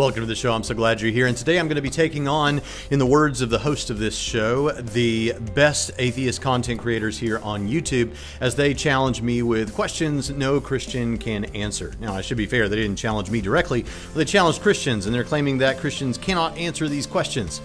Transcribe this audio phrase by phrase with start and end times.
[0.00, 0.54] Welcome to the show.
[0.54, 1.26] I'm so glad you're here.
[1.26, 3.98] And today I'm going to be taking on, in the words of the host of
[3.98, 9.74] this show, the best atheist content creators here on YouTube as they challenge me with
[9.74, 11.92] questions no Christian can answer.
[12.00, 15.22] Now, I should be fair, they didn't challenge me directly, they challenged Christians, and they're
[15.22, 17.60] claiming that Christians cannot answer these questions.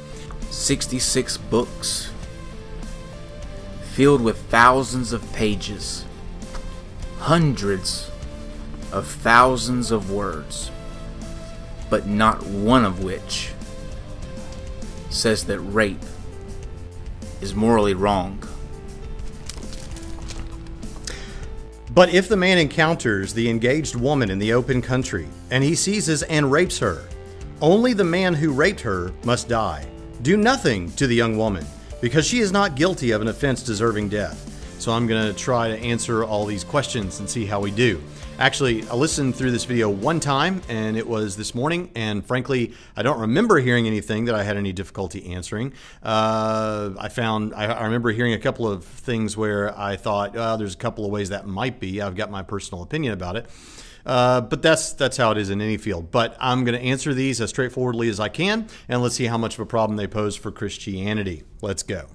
[0.49, 2.11] 66 books
[3.93, 6.04] filled with thousands of pages,
[7.17, 8.11] hundreds
[8.91, 10.70] of thousands of words
[11.89, 13.52] but not one of which
[15.09, 16.03] says that rape
[17.41, 18.41] is morally wrong.
[21.94, 26.23] But if the man encounters the engaged woman in the open country and he seizes
[26.23, 27.08] and rapes her,
[27.61, 29.88] only the man who raped her must die.
[30.22, 31.66] Do nothing to the young woman
[32.02, 34.52] because she is not guilty of an offense deserving death.
[34.77, 38.02] So I'm going to try to answer all these questions and see how we do.
[38.38, 41.89] Actually, I listened through this video one time, and it was this morning.
[41.95, 45.72] And frankly, I don't remember hearing anything that I had any difficulty answering.
[46.03, 50.58] Uh, I found I, I, remember hearing a couple of things where I thought, oh,
[50.58, 52.02] there's a couple of ways that might be.
[52.02, 53.45] I've got my personal opinion about it.
[54.06, 56.11] Uh, but that's that's how it is in any field.
[56.11, 59.38] But I'm going to answer these as straightforwardly as I can, and let's see how
[59.38, 61.44] much of a problem they pose for Christianity.
[61.61, 62.08] Let's go.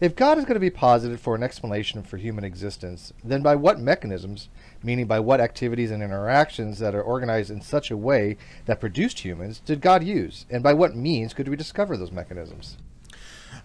[0.00, 3.54] If God is going to be posited for an explanation for human existence, then by
[3.54, 4.48] what mechanisms,
[4.82, 8.36] meaning by what activities and interactions that are organized in such a way
[8.66, 10.46] that produced humans, did God use?
[10.50, 12.76] And by what means could we discover those mechanisms?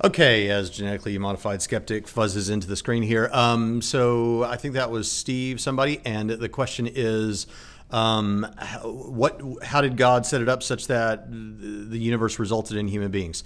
[0.03, 3.30] Okay, as genetically modified skeptic fuzzes into the screen here.
[3.31, 7.47] Um, so I think that was Steve, somebody, and the question is
[7.91, 8.47] um,
[8.83, 9.39] what?
[9.64, 13.44] How did God set it up such that the universe resulted in human beings?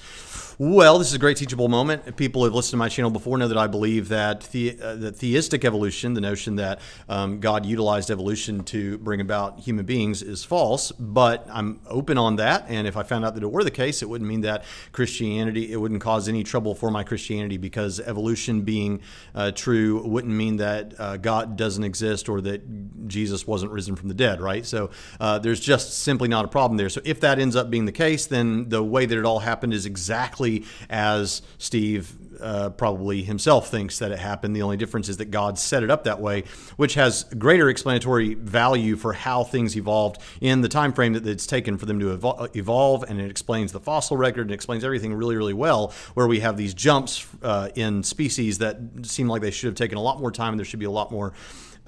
[0.57, 2.15] Well, this is a great teachable moment.
[2.17, 5.11] People who have listened to my channel before know that I believe that the, uh,
[5.11, 10.43] theistic evolution, the notion that um, God utilized evolution to bring about human beings, is
[10.43, 10.91] false.
[10.91, 14.01] But I'm open on that, and if I found out that it were the case,
[14.01, 18.61] it wouldn't mean that Christianity, it wouldn't cause any trouble for my Christianity because evolution
[18.61, 19.01] being
[19.35, 24.07] uh, true wouldn't mean that uh, God doesn't exist or that Jesus wasn't risen from
[24.07, 24.65] the dead right?
[24.65, 26.89] So uh, there's just simply not a problem there.
[26.89, 29.73] So if that ends up being the case, then the way that it all happened
[29.73, 34.55] is exactly as Steve uh, probably himself thinks that it happened.
[34.55, 36.43] The only difference is that God set it up that way,
[36.77, 41.47] which has greater explanatory value for how things evolved in the time frame that it's
[41.47, 45.13] taken for them to evol- evolve, and it explains the fossil record and explains everything
[45.13, 45.93] really, really well.
[46.13, 49.97] Where we have these jumps uh, in species that seem like they should have taken
[49.97, 51.33] a lot more time, and there should be a lot more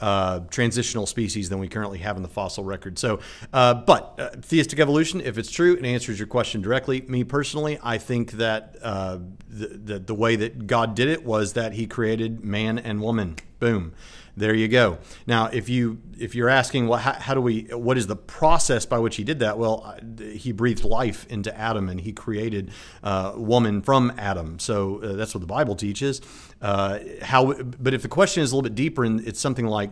[0.01, 2.99] uh, transitional species than we currently have in the fossil record.
[2.99, 3.19] So,
[3.53, 7.01] uh, but uh, theistic evolution, if it's true, it answers your question directly.
[7.01, 11.53] Me personally, I think that uh, the, the, the way that God did it was
[11.53, 13.37] that He created man and woman.
[13.59, 13.93] Boom
[14.37, 14.97] there you go.
[15.27, 17.63] Now, if you if you're asking, well, how, how, do we?
[17.63, 19.57] What is the process by which he did that?
[19.57, 22.71] Well, uh, he breathed life into Adam, and he created
[23.03, 24.59] uh, woman from Adam.
[24.59, 26.21] So uh, that's what the Bible teaches.
[26.61, 27.53] Uh, how?
[27.53, 29.91] But if the question is a little bit deeper, and it's something like,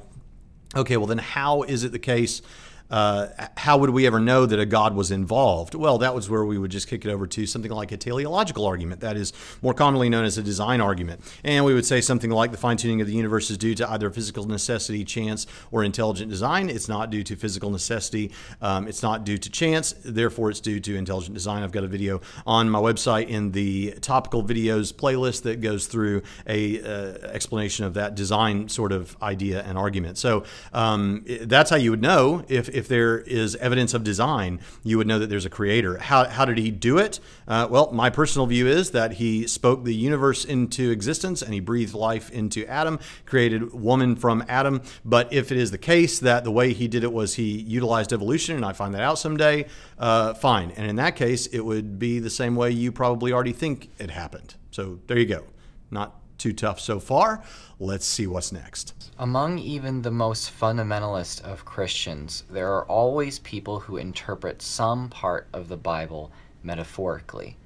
[0.75, 2.41] okay, well, then how is it the case?
[2.89, 3.27] Uh,
[3.57, 5.75] how would we ever know that a God was involved?
[5.75, 8.65] Well, that was where we would just kick it over to something like a teleological
[8.65, 11.21] argument, that is more commonly known as a design argument.
[11.43, 13.89] And we would say something like the fine tuning of the universe is due to
[13.91, 16.69] either physical necessity, chance, or intelligent design.
[16.69, 20.79] It's not due to physical necessity, um, it's not due to chance, therefore, it's due
[20.79, 21.63] to intelligent design.
[21.63, 26.23] I've got a video on my website in the topical videos playlist that goes through
[26.47, 30.17] a uh, explanation of that design sort of idea and argument.
[30.17, 34.97] So um, that's how you would know if if there is evidence of design, you
[34.97, 35.97] would know that there's a creator.
[35.97, 37.19] How, how did he do it?
[37.47, 41.59] Uh, well, my personal view is that he spoke the universe into existence and he
[41.59, 44.81] breathed life into Adam, created woman from Adam.
[45.03, 48.13] But if it is the case that the way he did it was he utilized
[48.13, 49.65] evolution, and I find that out someday,
[49.97, 50.71] uh, fine.
[50.71, 54.09] And in that case, it would be the same way you probably already think it
[54.09, 54.55] happened.
[54.71, 55.43] So there you go.
[55.91, 57.43] Not too tough so far.
[57.79, 58.93] Let's see what's next.
[59.19, 65.47] Among even the most fundamentalist of Christians, there are always people who interpret some part
[65.53, 66.31] of the Bible
[66.63, 67.57] metaphorically.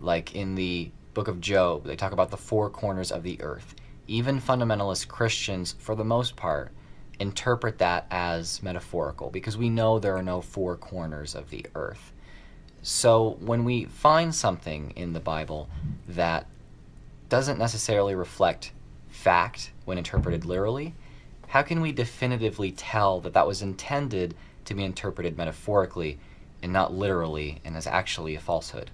[0.00, 3.74] Like in the book of Job, they talk about the four corners of the earth.
[4.06, 6.72] Even fundamentalist Christians, for the most part,
[7.18, 12.12] interpret that as metaphorical because we know there are no four corners of the earth.
[12.82, 15.68] So when we find something in the Bible
[16.08, 16.46] that
[17.32, 18.72] doesn't necessarily reflect
[19.08, 20.94] fact when interpreted literally,
[21.48, 24.34] how can we definitively tell that that was intended
[24.66, 26.18] to be interpreted metaphorically
[26.62, 28.90] and not literally and is actually a falsehood?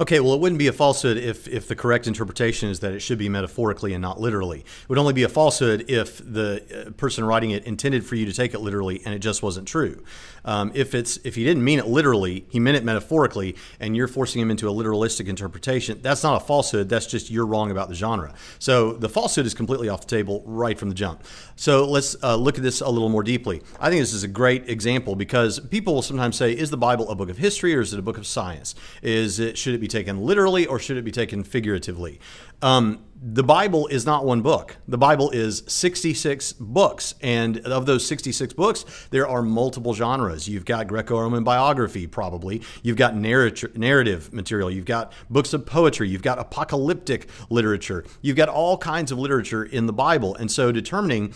[0.00, 3.00] Okay, well, it wouldn't be a falsehood if, if the correct interpretation is that it
[3.00, 4.60] should be metaphorically and not literally.
[4.60, 8.26] It would only be a falsehood if the uh, person writing it intended for you
[8.26, 10.02] to take it literally and it just wasn't true.
[10.44, 14.08] Um, if it's if he didn't mean it literally, he meant it metaphorically, and you're
[14.08, 16.88] forcing him into a literalistic interpretation, that's not a falsehood.
[16.88, 18.34] That's just you're wrong about the genre.
[18.58, 21.24] So the falsehood is completely off the table right from the jump.
[21.56, 23.62] So let's uh, look at this a little more deeply.
[23.78, 27.10] I think this is a great example because people will sometimes say, "Is the Bible
[27.10, 28.74] a book of history or is it a book of science?
[29.02, 32.20] Is it should it be taken literally or should it be taken figuratively?"
[32.62, 34.78] Um, the Bible is not one book.
[34.88, 37.14] The Bible is 66 books.
[37.20, 40.48] And of those 66 books, there are multiple genres.
[40.48, 42.62] You've got Greco Roman biography, probably.
[42.82, 44.70] You've got narrative, narrative material.
[44.70, 46.08] You've got books of poetry.
[46.08, 48.06] You've got apocalyptic literature.
[48.22, 50.34] You've got all kinds of literature in the Bible.
[50.36, 51.34] And so determining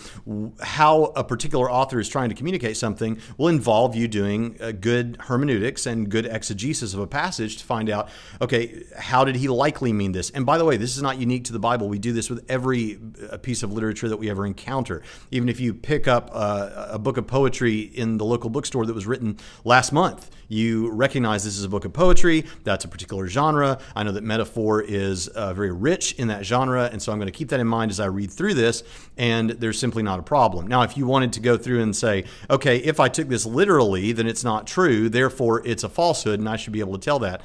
[0.63, 5.85] how a particular author is trying to communicate something will involve you doing good hermeneutics
[5.85, 8.09] and good exegesis of a passage to find out,
[8.41, 10.31] okay, how did he likely mean this?
[10.31, 11.89] And by the way, this is not unique to the Bible.
[11.89, 12.99] We do this with every
[13.31, 15.03] uh, piece of literature that we ever encounter.
[15.31, 18.95] Even if you pick up a, a book of poetry in the local bookstore that
[18.95, 22.45] was written last month, you recognize this is a book of poetry.
[22.65, 23.79] That's a particular genre.
[23.97, 27.27] I know that metaphor is uh, very rich in that genre, and so I'm going
[27.27, 28.83] to keep that in mind as I read through this.
[29.17, 30.67] And there's simply not a problem.
[30.67, 34.13] Now, if you wanted to go through and say, okay, if I took this literally,
[34.13, 35.09] then it's not true.
[35.09, 37.43] Therefore, it's a falsehood, and I should be able to tell that.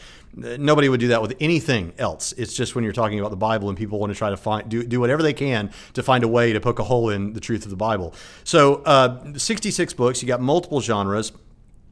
[0.60, 2.34] Nobody would do that with anything else.
[2.34, 4.68] It's just when you're talking about the Bible and people want to try to find
[4.70, 7.40] do, do whatever they can to find a way to poke a hole in the
[7.40, 8.14] truth of the Bible.
[8.44, 10.22] So, uh, 66 books.
[10.22, 11.32] You got multiple genres.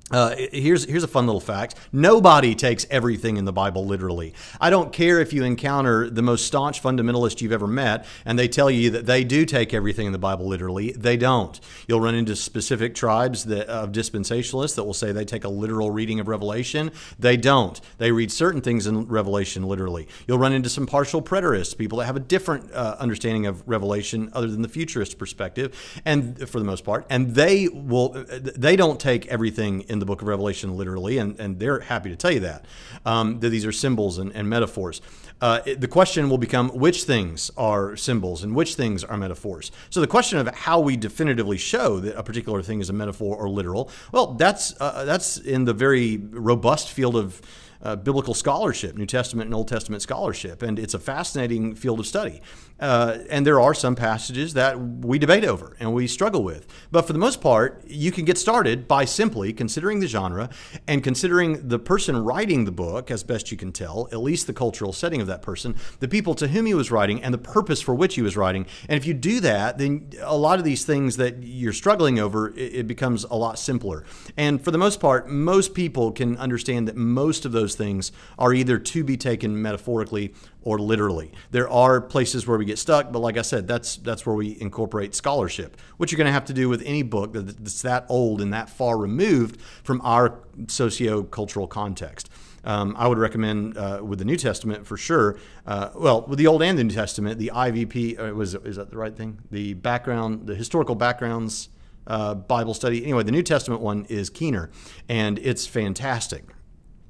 [0.10, 1.76] Uh, here's here's a fun little fact.
[1.92, 4.34] Nobody takes everything in the Bible literally.
[4.62, 8.48] I don't care if you encounter the most staunch fundamentalist you've ever met, and they
[8.48, 10.94] tell you that they do take everything in the Bible literally.
[10.94, 11.60] They don't.
[11.90, 15.92] You'll run into specific tribes that, of dispensationalists that will say they take a literal
[15.92, 16.92] reading of Revelation.
[17.20, 17.80] They don't.
[17.98, 20.08] They read certain things in Revelation literally.
[20.26, 24.30] You'll run into some partial preterists, people that have a different uh, understanding of Revelation
[24.32, 29.02] other than the futurist perspective, and for the most part, and they will they don't
[29.02, 32.32] take everything in in the book of Revelation literally, and, and they're happy to tell
[32.32, 32.66] you that,
[33.06, 35.02] um, that these are symbols and, and metaphors.
[35.40, 39.72] Uh, the question will become which things are symbols and which things are metaphors.
[39.90, 43.36] So the question of how we definitively show that a particular thing is a metaphor
[43.36, 47.42] or literal, well, that's uh, that's in the very robust field of
[47.84, 52.08] uh, biblical scholarship, New Testament and Old Testament scholarship, and it's a fascinating field of
[52.08, 52.42] study.
[52.80, 56.68] Uh, and there are some passages that we debate over and we struggle with.
[56.92, 60.50] But for the most part, you can get started by simply considering the genre
[60.88, 64.54] and considering the person writing the book, as best you can tell, at least the
[64.54, 67.82] cultural setting of that person, the people to whom he was writing, and the purpose
[67.82, 68.66] for which he was writing.
[68.88, 72.54] And if you do that, then a lot of these things that you're struggling over,
[72.56, 74.06] it, becomes a lot simpler.
[74.38, 78.54] And for the most part, most people can understand that most of those things are
[78.54, 81.32] either to be taken metaphorically or literally.
[81.52, 84.60] There are places where we get stuck, but like I said, that's that's where we
[84.60, 88.42] incorporate scholarship, which you're going to have to do with any book that's that old
[88.42, 92.30] and that far removed from our socio-cultural context.
[92.64, 95.38] Um, I would recommend uh, with the New Testament for sure.
[95.66, 98.90] Uh, well, with the Old and the New Testament, the IVP uh, was is that
[98.90, 99.40] the right thing?
[99.52, 101.70] The background, the historical backgrounds.
[102.06, 103.04] Uh, Bible study.
[103.04, 104.70] Anyway, the New Testament one is Keener,
[105.10, 106.46] and it's fantastic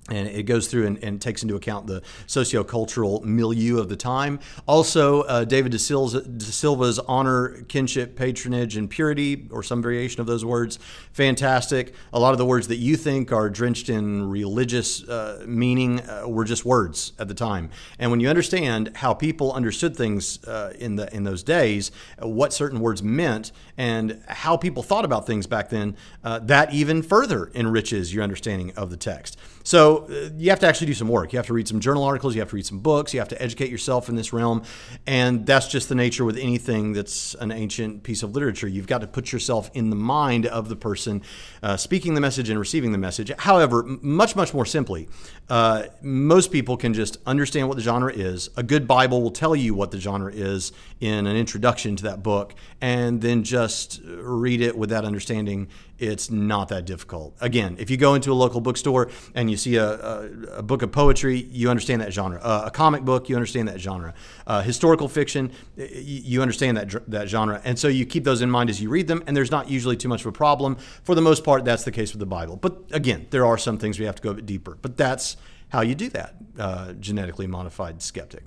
[0.10, 4.40] and it goes through and, and, takes into account the sociocultural milieu of the time.
[4.68, 10.28] Also, uh, David de, de Silva's honor, kinship, patronage, and purity, or some variation of
[10.28, 10.80] those words,
[11.12, 11.94] fantastic.
[12.14, 16.24] A lot of the words that you think are drenched in religious uh, meaning uh,
[16.28, 17.70] were just words at the time.
[18.00, 22.54] And when you understand how people understood things uh, in the in those days, what
[22.54, 27.52] certain words meant, and how people thought about things back then, uh, that even further
[27.56, 29.38] enriches your understanding of the text.
[29.64, 31.34] So uh, you have to actually do some work.
[31.34, 33.30] You have to read some journal articles, you have to read some books, you have
[33.30, 34.64] to educate yourself in this realm.
[35.06, 38.68] And that's just the nature with anything that's an ancient piece of literature.
[38.68, 41.22] You've got to put yourself in the mind of the person
[41.64, 43.32] uh, speaking the message and receiving the message.
[43.40, 45.08] However, much, much more simply,
[45.50, 48.50] uh, most people can just understand what the genre is.
[48.58, 52.24] A good Bible will tell you what the genre is in an introduction to that
[52.24, 55.68] book, and then just read it with that understanding
[56.00, 57.36] it's not that difficult.
[57.42, 60.82] Again, if you go into a local bookstore and you see a, a, a book
[60.82, 62.40] of poetry, you understand that genre.
[62.42, 64.14] Uh, a comic book, you understand that genre.
[64.46, 68.70] Uh, historical fiction, you understand that that genre, and so you keep those in mind
[68.70, 69.24] as you read them.
[69.28, 70.78] And there's not usually too much of a problem.
[71.04, 72.58] For the most part, that's the case with the Bible.
[72.58, 74.78] But again, there are some things we have to go a bit deeper.
[74.82, 75.38] But that's
[75.70, 78.44] how you do that, uh, genetically modified skeptic.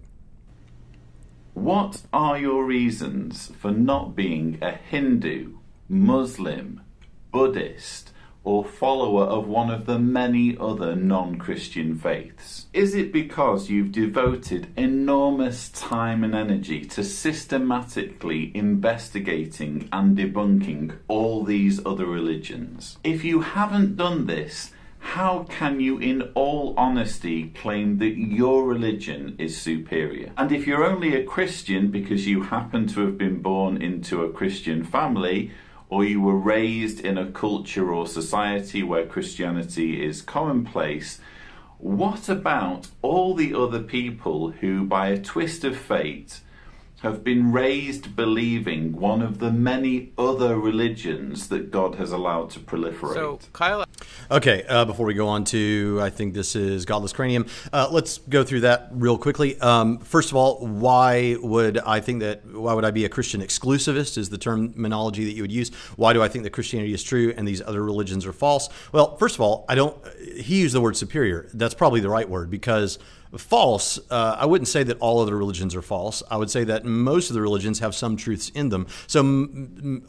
[1.54, 6.80] What are your reasons for not being a Hindu, Muslim,
[7.30, 8.10] Buddhist,
[8.42, 12.66] or follower of one of the many other non Christian faiths?
[12.72, 21.44] Is it because you've devoted enormous time and energy to systematically investigating and debunking all
[21.44, 22.98] these other religions?
[23.04, 29.34] If you haven't done this, how can you, in all honesty, claim that your religion
[29.38, 30.30] is superior?
[30.36, 34.30] And if you're only a Christian because you happen to have been born into a
[34.30, 35.52] Christian family,
[35.90, 41.20] or you were raised in a culture or society where Christianity is commonplace,
[41.78, 46.40] what about all the other people who, by a twist of fate,
[47.02, 52.60] have been raised believing one of the many other religions that God has allowed to
[52.60, 53.14] proliferate.
[53.14, 53.86] So, Kyle.
[54.30, 58.18] Okay, uh, before we go on to, I think this is Godless Cranium, uh, let's
[58.18, 59.58] go through that real quickly.
[59.60, 63.40] Um, first of all, why would I think that, why would I be a Christian
[63.40, 65.70] exclusivist, is the terminology that you would use.
[65.96, 68.68] Why do I think that Christianity is true and these other religions are false?
[68.92, 69.96] Well, first of all, I don't,
[70.36, 71.48] he used the word superior.
[71.54, 72.98] That's probably the right word because
[73.36, 76.22] false, uh, I wouldn't say that all other religions are false.
[76.30, 78.86] I would say that most of the religions have some truths in them.
[79.06, 80.02] So m-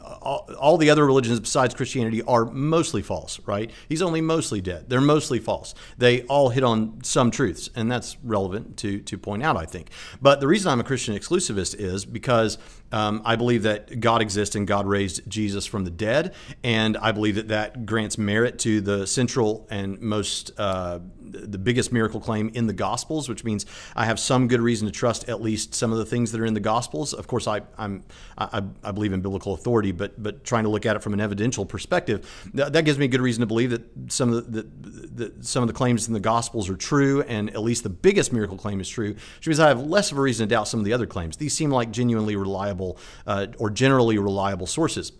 [0.58, 3.70] all the other religions besides Christianity are mostly false, right?
[3.88, 4.88] He's only mostly dead.
[4.88, 5.74] They're mostly false.
[5.98, 9.90] They all hit on some truths, and that's relevant to to point out, I think.
[10.20, 12.58] But the reason I'm a Christian exclusivist is because
[12.92, 17.12] um, I believe that God exists and God raised Jesus from the dead, and I
[17.12, 22.50] believe that that grants merit to the central and most uh, the biggest miracle claim
[22.54, 23.64] in the Gospels, which means
[23.96, 26.44] I have some good reason to trust at least some of the things that are
[26.44, 27.12] in the Gospels.
[27.14, 28.04] Of course, I, I'm
[28.36, 31.20] I, I believe in biblical authority, but but trying to look at it from an
[31.20, 35.44] evidential perspective, that, gives me good reason to believe that some of the, the, the,
[35.44, 38.56] some of the claims in the Gospels are true, and at least the biggest miracle
[38.56, 40.84] claim is true, which means I have less of a reason to doubt some of
[40.84, 41.36] the other claims.
[41.36, 42.81] These seem like genuinely reliable
[43.26, 45.12] uh, or generally reliable sources.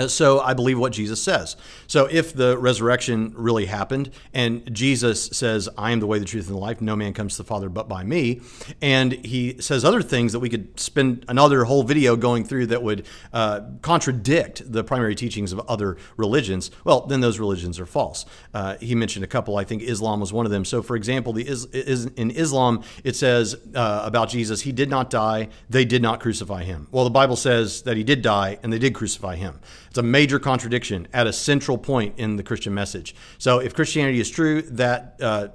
[0.00, 1.56] Uh, so I believe what Jesus says.
[1.86, 6.46] So if the resurrection really happened and Jesus says, I am the way, the truth,
[6.46, 8.40] and the life, no man comes to the Father but by me,
[8.80, 12.82] and he says other things that we could spend another whole video going through that
[12.82, 18.24] would uh, contradict the primary teachings of other religions, well, then those religions are false.
[18.54, 19.58] Uh, he mentioned a couple.
[19.58, 20.64] I think Islam was one of them.
[20.64, 25.10] So, for example, the is, in Islam, it says uh, about Jesus, he did not
[25.10, 26.86] die, they did not crucify him.
[26.90, 29.60] Well, the Bible says that he did die and they did crucify him.
[29.90, 33.14] It's a major contradiction at a central point in the Christian message.
[33.38, 35.48] So if Christianity is true, that uh,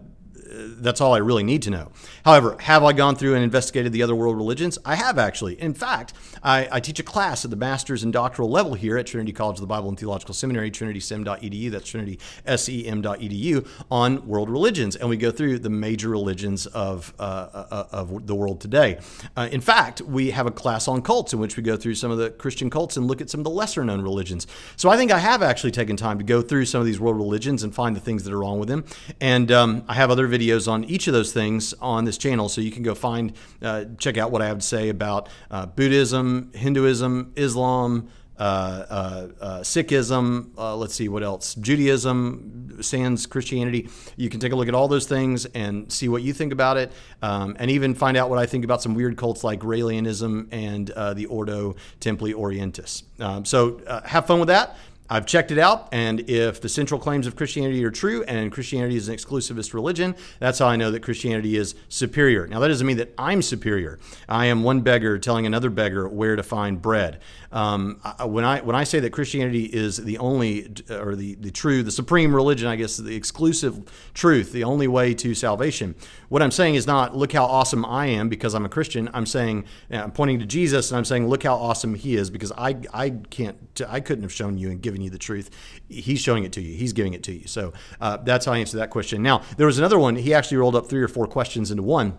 [0.48, 1.92] that's all I really need to know.
[2.24, 4.78] However, have I gone through and investigated the other world religions?
[4.86, 5.60] I have actually.
[5.60, 9.08] In fact, I, I, teach a class at the master's and doctoral level here at
[9.08, 14.96] Trinity College of the Bible and Theological Seminary, trinitysem.edu, that's trinitysem.edu, on world religions.
[14.96, 19.00] And we go through the major religions of, uh, uh of the world today.
[19.36, 22.12] Uh, in fact, we have a class on cults in which we go through some
[22.12, 24.46] of the Christian cults and look at some of the lesser known religions.
[24.76, 27.18] So I think I have actually taken time to go through some of these world
[27.18, 28.86] religions and find the things that are wrong with them.
[29.20, 32.62] And um, I have other videos on each of those things on this channel, so
[32.62, 36.52] you can go find, uh, check out what I have to say about uh, Buddhism,
[36.54, 38.10] Hinduism, Islam.
[38.38, 43.88] Uh, uh, uh Sikhism, let's see what else, Judaism, sans Christianity.
[44.18, 46.76] You can take a look at all those things and see what you think about
[46.76, 50.50] it, um, and even find out what I think about some weird cults like Raelianism
[50.52, 53.04] and the Ordo Templi Orientis.
[53.22, 54.76] Um, so have fun with that.
[55.08, 58.96] I've checked it out, and if the central claims of Christianity are true and Christianity
[58.96, 62.48] is an exclusivist religion, that's how I know that Christianity is superior.
[62.48, 64.00] Now, that doesn't mean that I'm superior.
[64.28, 67.20] I am one beggar telling another beggar where to find bread.
[67.56, 71.84] Um, when I when I say that Christianity is the only or the, the true,
[71.84, 73.82] the supreme religion, I guess the exclusive
[74.14, 75.96] truth, the only way to salvation,
[76.28, 79.10] what I'm saying is not look how awesome I am because I'm a Christian.
[79.14, 82.52] I'm saying I'm pointing to Jesus and I'm saying look how awesome He is because
[82.52, 83.58] I I can't
[83.88, 85.50] I couldn't have shown you and given you the truth.
[85.88, 86.76] He's showing it to you.
[86.76, 87.48] He's giving it to you.
[87.48, 87.72] So
[88.02, 89.24] uh, that's how I answer that question.
[89.24, 90.18] Now there was another one.
[90.18, 92.18] He actually rolled up three or four questions into one.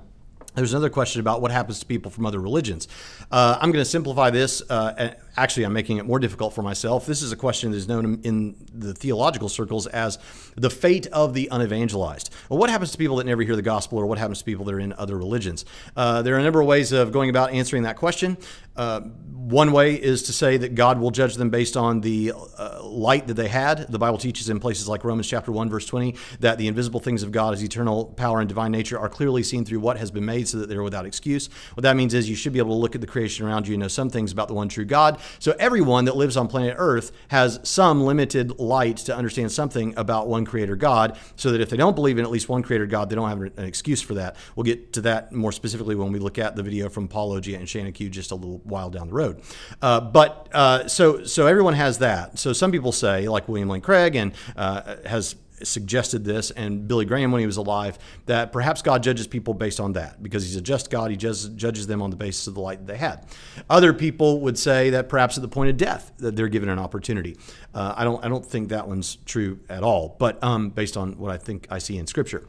[0.56, 2.88] There's another question about what happens to people from other religions.
[3.30, 4.62] Uh, I'm going to simplify this.
[4.70, 7.06] Uh, actually, I'm making it more difficult for myself.
[7.06, 10.18] This is a question that is known in the theological circles as
[10.56, 12.30] the fate of the unevangelized.
[12.48, 14.64] Well, what happens to people that never hear the gospel, or what happens to people
[14.64, 15.64] that are in other religions?
[15.96, 18.36] Uh, there are a number of ways of going about answering that question.
[18.76, 22.82] Uh, one way is to say that God will judge them based on the uh,
[22.82, 23.86] light that they had.
[23.88, 27.22] The Bible teaches in places like Romans chapter 1 verse 20 that the invisible things
[27.22, 30.24] of God, his eternal power and divine nature are clearly seen through what has been
[30.24, 31.48] made so that they're without excuse.
[31.74, 33.74] What that means is you should be able to look at the creation around you
[33.74, 36.74] and know some things about the one true God So everyone that lives on planet
[36.78, 41.70] Earth has some limited light to understand something about one creator God, so that if
[41.70, 44.14] they don't believe in at least one creator God, they don't have an excuse for
[44.14, 44.36] that.
[44.54, 47.68] We'll get to that more specifically when we look at the video from Paulogia and
[47.68, 49.42] Shannon Q just a little while down the road.
[49.82, 52.38] Uh, but uh, so so everyone has that.
[52.38, 57.04] So some people say, like William Lane Craig, and uh, has suggested this, and Billy
[57.04, 60.56] Graham when he was alive, that perhaps God judges people based on that because He's
[60.56, 61.10] a just God.
[61.10, 63.24] He judges, judges them on the basis of the light that they had.
[63.70, 66.78] Other people would say that perhaps at the point of death that they're given an
[66.78, 67.36] opportunity.
[67.74, 71.18] Uh, I don't I don't think that one's true at all, but um, based on
[71.18, 72.46] what I think I see in Scripture.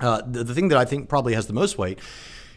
[0.00, 1.98] Uh, the, the thing that I think probably has the most weight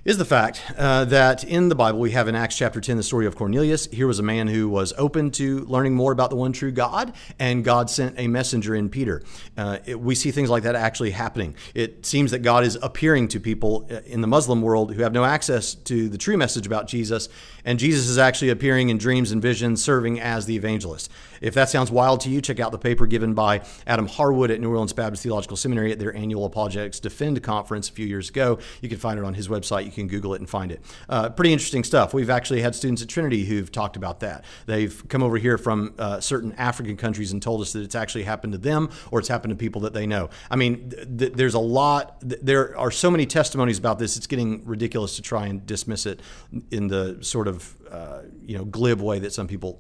[0.04, 3.04] is the fact uh, that in the Bible we have in Acts chapter 10 the
[3.04, 3.86] story of Cornelius.
[3.86, 7.14] Here was a man who was open to learning more about the one true God,
[7.38, 9.22] and God sent a messenger in Peter.
[9.56, 11.56] Uh, it, we see things like that actually happening.
[11.76, 15.14] It seems that God is appearing to people uh, in the Muslim world who have
[15.14, 17.30] no access to the true message about Jesus,
[17.64, 21.12] and Jesus is actually appearing in dreams and visions, serving as the evangelist.
[21.42, 24.62] If that sounds wild to you, check out the paper given by Adam Harwood at
[24.62, 28.60] New Orleans Baptist Theological Seminary at their annual Apologetics Defend conference a few years ago.
[28.82, 29.86] You can find it on his website.
[29.86, 30.82] You can Google it and find it.
[31.10, 32.14] Uh, pretty interesting stuff.
[32.14, 34.46] We've actually had students at Trinity who've talked about that.
[34.68, 38.24] They've come over here from uh, certain African countries and told us that it's actually
[38.24, 40.30] happened to them or it's happened to people that they know.
[40.50, 44.28] I mean, th- there's a lot, th- there are so many testimonies about this, it's
[44.28, 46.22] getting ridiculous to try and dismiss it
[46.70, 49.80] in the sort of uh, you know glib way that some people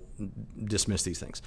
[0.63, 1.41] dismiss these things.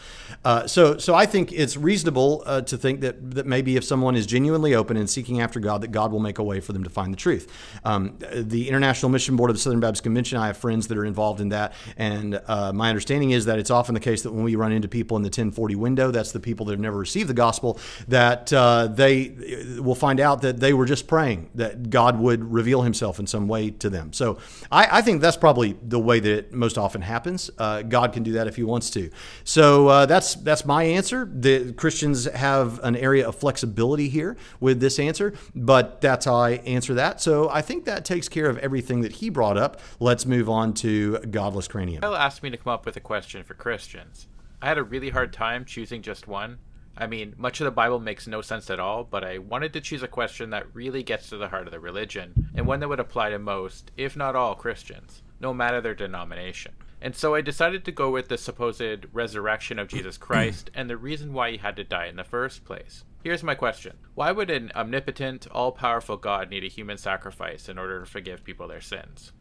[0.44, 4.16] Uh, so so I think it's reasonable uh, to think that that maybe if someone
[4.16, 6.85] is genuinely open and seeking after God, that God will make a way for them
[6.85, 7.50] to find the truth.
[7.85, 11.04] Um, the International Mission Board of the Southern Baptist Convention, I have friends that are
[11.04, 14.44] involved in that, and uh, my understanding is that it's often the case that when
[14.44, 17.28] we run into people in the 1040 window, that's the people that have never received
[17.28, 17.78] the gospel,
[18.09, 22.83] that uh, they will find out that they were just praying that God would reveal
[22.83, 24.12] Himself in some way to them.
[24.12, 24.38] So
[24.71, 27.50] I, I think that's probably the way that it most often happens.
[27.58, 29.11] Uh, God can do that if He wants to.
[29.44, 31.28] So uh, that's that's my answer.
[31.30, 36.52] The Christians have an area of flexibility here with this answer, but that's how I
[36.52, 37.20] answer that.
[37.20, 39.80] So I think that takes care of everything that he brought up.
[40.00, 42.02] Let's move on to godless cranium.
[42.02, 44.26] Kyle asked me to come up with a question for Christians.
[44.62, 46.58] I had a really hard time choosing just one.
[46.96, 49.80] I mean, much of the Bible makes no sense at all, but I wanted to
[49.80, 52.88] choose a question that really gets to the heart of the religion, and one that
[52.88, 56.72] would apply to most, if not all, Christians no matter their denomination.
[57.02, 60.96] And so I decided to go with the supposed resurrection of Jesus Christ and the
[60.96, 63.04] reason why he had to die in the first place.
[63.22, 67.78] Here's my question Why would an omnipotent, all powerful God need a human sacrifice in
[67.78, 69.32] order to forgive people their sins?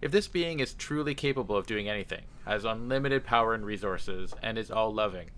[0.00, 4.58] If this being is truly capable of doing anything, has unlimited power and resources, and
[4.58, 5.30] is all loving,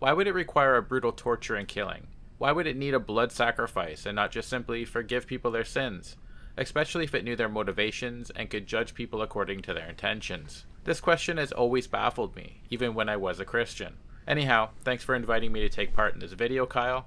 [0.00, 2.08] why would it require a brutal torture and killing?
[2.38, 6.16] Why would it need a blood sacrifice and not just simply forgive people their sins?
[6.58, 10.66] Especially if it knew their motivations and could judge people according to their intentions.
[10.84, 13.94] This question has always baffled me, even when I was a Christian.
[14.26, 17.06] Anyhow, thanks for inviting me to take part in this video, Kyle.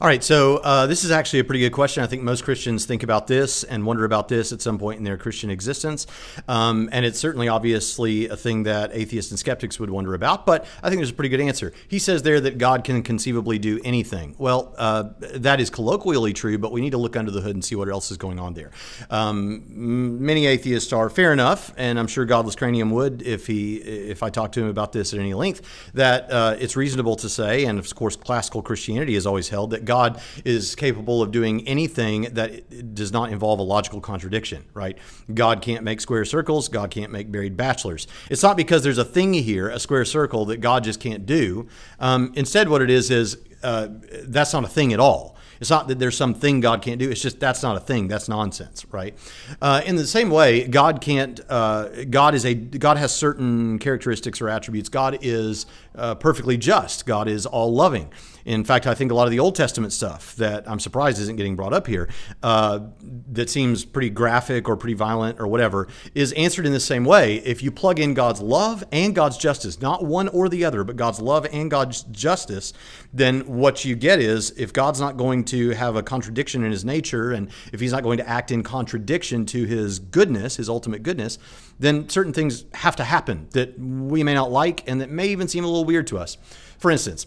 [0.00, 2.02] All right, so uh, this is actually a pretty good question.
[2.02, 5.04] I think most Christians think about this and wonder about this at some point in
[5.04, 6.06] their Christian existence.
[6.48, 10.66] Um, and it's certainly obviously a thing that atheists and skeptics would wonder about, but
[10.82, 11.72] I think there's a pretty good answer.
[11.86, 14.34] He says there that God can conceivably do anything.
[14.36, 17.64] Well, uh, that is colloquially true, but we need to look under the hood and
[17.64, 18.72] see what else is going on there.
[19.10, 24.22] Um, many atheists are fair enough, and I'm sure Godless Cranium would if he if
[24.22, 25.62] I talked to him about this at any length,
[25.94, 29.84] that uh, it's reasonable to say, and of course classical Christianity has always held that
[29.84, 34.98] God is capable of doing anything that does not involve a logical contradiction, right?
[35.32, 38.08] God can't make square circles, God can't make buried bachelors.
[38.30, 41.68] It's not because there's a thing here, a square circle, that God just can't do.
[42.00, 43.88] Um, instead, what it is is uh,
[44.24, 45.34] that's not a thing at all.
[45.60, 47.10] It's not that there's some thing God can't do.
[47.10, 48.08] It's just that's not a thing.
[48.08, 49.16] That's nonsense, right?
[49.62, 51.40] Uh, in the same way, God can't.
[51.48, 52.54] Uh, God is a.
[52.54, 54.88] God has certain characteristics or attributes.
[54.88, 57.06] God is uh, perfectly just.
[57.06, 58.10] God is all loving.
[58.44, 61.36] In fact, I think a lot of the Old Testament stuff that I'm surprised isn't
[61.36, 62.08] getting brought up here,
[62.42, 62.80] uh,
[63.32, 67.36] that seems pretty graphic or pretty violent or whatever, is answered in the same way.
[67.36, 70.96] If you plug in God's love and God's justice, not one or the other, but
[70.96, 72.72] God's love and God's justice,
[73.12, 76.84] then what you get is if God's not going to have a contradiction in his
[76.84, 81.02] nature and if he's not going to act in contradiction to his goodness, his ultimate
[81.02, 81.38] goodness,
[81.78, 85.48] then certain things have to happen that we may not like and that may even
[85.48, 86.36] seem a little weird to us.
[86.78, 87.26] For instance,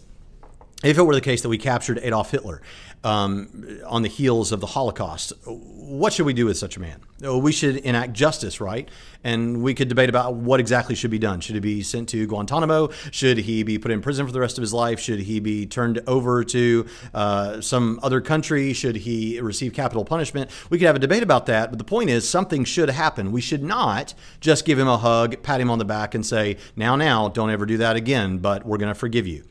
[0.84, 2.62] if it were the case that we captured Adolf Hitler
[3.02, 7.00] um, on the heels of the Holocaust, what should we do with such a man?
[7.20, 8.88] We should enact justice, right?
[9.24, 11.40] And we could debate about what exactly should be done.
[11.40, 12.90] Should he be sent to Guantanamo?
[13.10, 15.00] Should he be put in prison for the rest of his life?
[15.00, 18.72] Should he be turned over to uh, some other country?
[18.72, 20.48] Should he receive capital punishment?
[20.70, 23.32] We could have a debate about that, but the point is something should happen.
[23.32, 26.56] We should not just give him a hug, pat him on the back, and say,
[26.76, 29.42] now, now, don't ever do that again, but we're going to forgive you.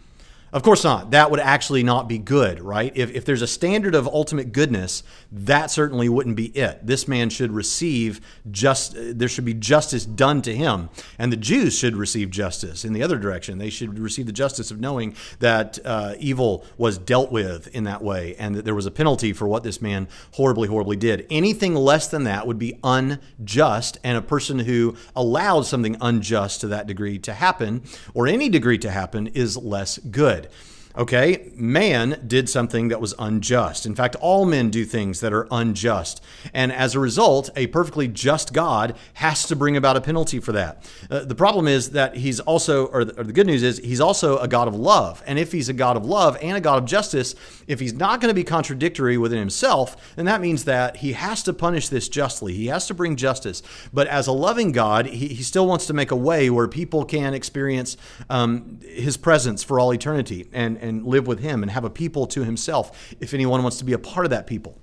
[0.57, 1.11] Of course not.
[1.11, 2.91] That would actually not be good, right?
[2.95, 6.83] If, if there's a standard of ultimate goodness, that certainly wouldn't be it.
[6.83, 10.89] This man should receive just, there should be justice done to him.
[11.19, 13.59] And the Jews should receive justice in the other direction.
[13.59, 18.03] They should receive the justice of knowing that uh, evil was dealt with in that
[18.03, 21.27] way and that there was a penalty for what this man horribly, horribly did.
[21.29, 23.99] Anything less than that would be unjust.
[24.03, 27.83] And a person who allowed something unjust to that degree to happen,
[28.15, 30.76] or any degree to happen, is less good good.
[30.97, 33.85] Okay, man did something that was unjust.
[33.85, 36.23] In fact, all men do things that are unjust.
[36.55, 40.53] And as a result, a perfectly just God has to bring about a penalty for
[40.53, 40.89] that.
[41.11, 44.01] Uh, the problem is that he's also, or the, or the good news is, he's
[44.01, 45.21] also a God of love.
[45.27, 47.35] And if he's a God of love and a God of justice,
[47.67, 51.43] if he's not going to be contradictory within himself, then that means that he has
[51.43, 52.53] to punish this justly.
[52.53, 53.61] He has to bring justice.
[53.93, 57.05] But as a loving God, he, he still wants to make a way where people
[57.05, 57.97] can experience
[58.31, 60.49] um, his presence for all eternity.
[60.51, 63.85] And, and live with him and have a people to himself if anyone wants to
[63.85, 64.79] be a part of that people.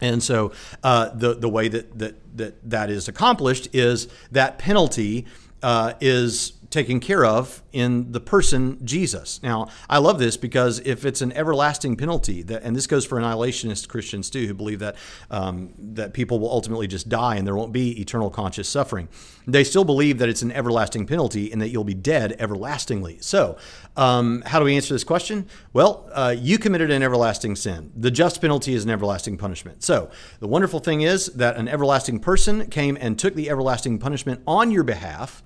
[0.00, 0.52] And so
[0.82, 5.26] uh, the the way that, that that that is accomplished is that penalty
[5.62, 9.40] uh, is taken care of in the person Jesus.
[9.42, 13.18] Now, I love this because if it's an everlasting penalty, that, and this goes for
[13.18, 14.96] annihilationist Christians too, who believe that
[15.30, 19.08] um, that people will ultimately just die and there won't be eternal conscious suffering,
[19.46, 23.18] they still believe that it's an everlasting penalty and that you'll be dead everlastingly.
[23.20, 23.58] So,
[23.96, 25.46] um, how do we answer this question?
[25.72, 27.92] Well, uh, you committed an everlasting sin.
[27.94, 29.82] The just penalty is an everlasting punishment.
[29.82, 34.42] So, the wonderful thing is that an everlasting person came and took the everlasting punishment
[34.46, 35.42] on your behalf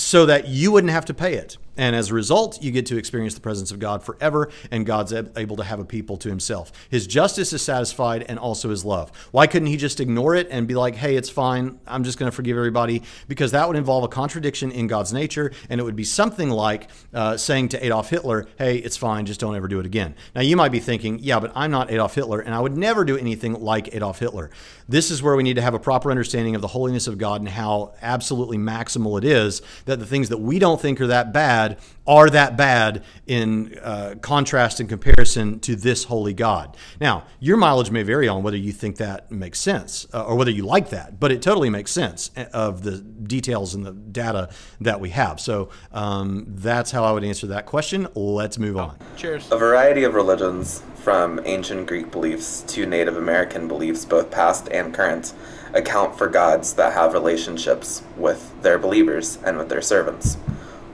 [0.00, 1.56] so that you wouldn't have to pay it.
[1.78, 5.12] And as a result, you get to experience the presence of God forever, and God's
[5.12, 6.72] able to have a people to himself.
[6.90, 9.12] His justice is satisfied, and also his love.
[9.30, 12.30] Why couldn't he just ignore it and be like, hey, it's fine, I'm just going
[12.30, 13.02] to forgive everybody?
[13.28, 16.90] Because that would involve a contradiction in God's nature, and it would be something like
[17.14, 20.16] uh, saying to Adolf Hitler, hey, it's fine, just don't ever do it again.
[20.34, 23.04] Now, you might be thinking, yeah, but I'm not Adolf Hitler, and I would never
[23.04, 24.50] do anything like Adolf Hitler.
[24.88, 27.40] This is where we need to have a proper understanding of the holiness of God
[27.40, 31.32] and how absolutely maximal it is that the things that we don't think are that
[31.32, 31.67] bad
[32.06, 36.76] are that bad in uh, contrast and comparison to this holy God.
[37.00, 40.50] Now, your mileage may vary on whether you think that makes sense uh, or whether
[40.50, 44.48] you like that, but it totally makes sense uh, of the details and the data
[44.80, 45.40] that we have.
[45.40, 48.08] So um, that's how I would answer that question.
[48.14, 48.96] Let's move on.
[49.16, 49.50] Cheers.
[49.52, 54.92] A variety of religions, from ancient Greek beliefs to Native American beliefs, both past and
[54.92, 55.32] current,
[55.72, 60.36] account for gods that have relationships with their believers and with their servants.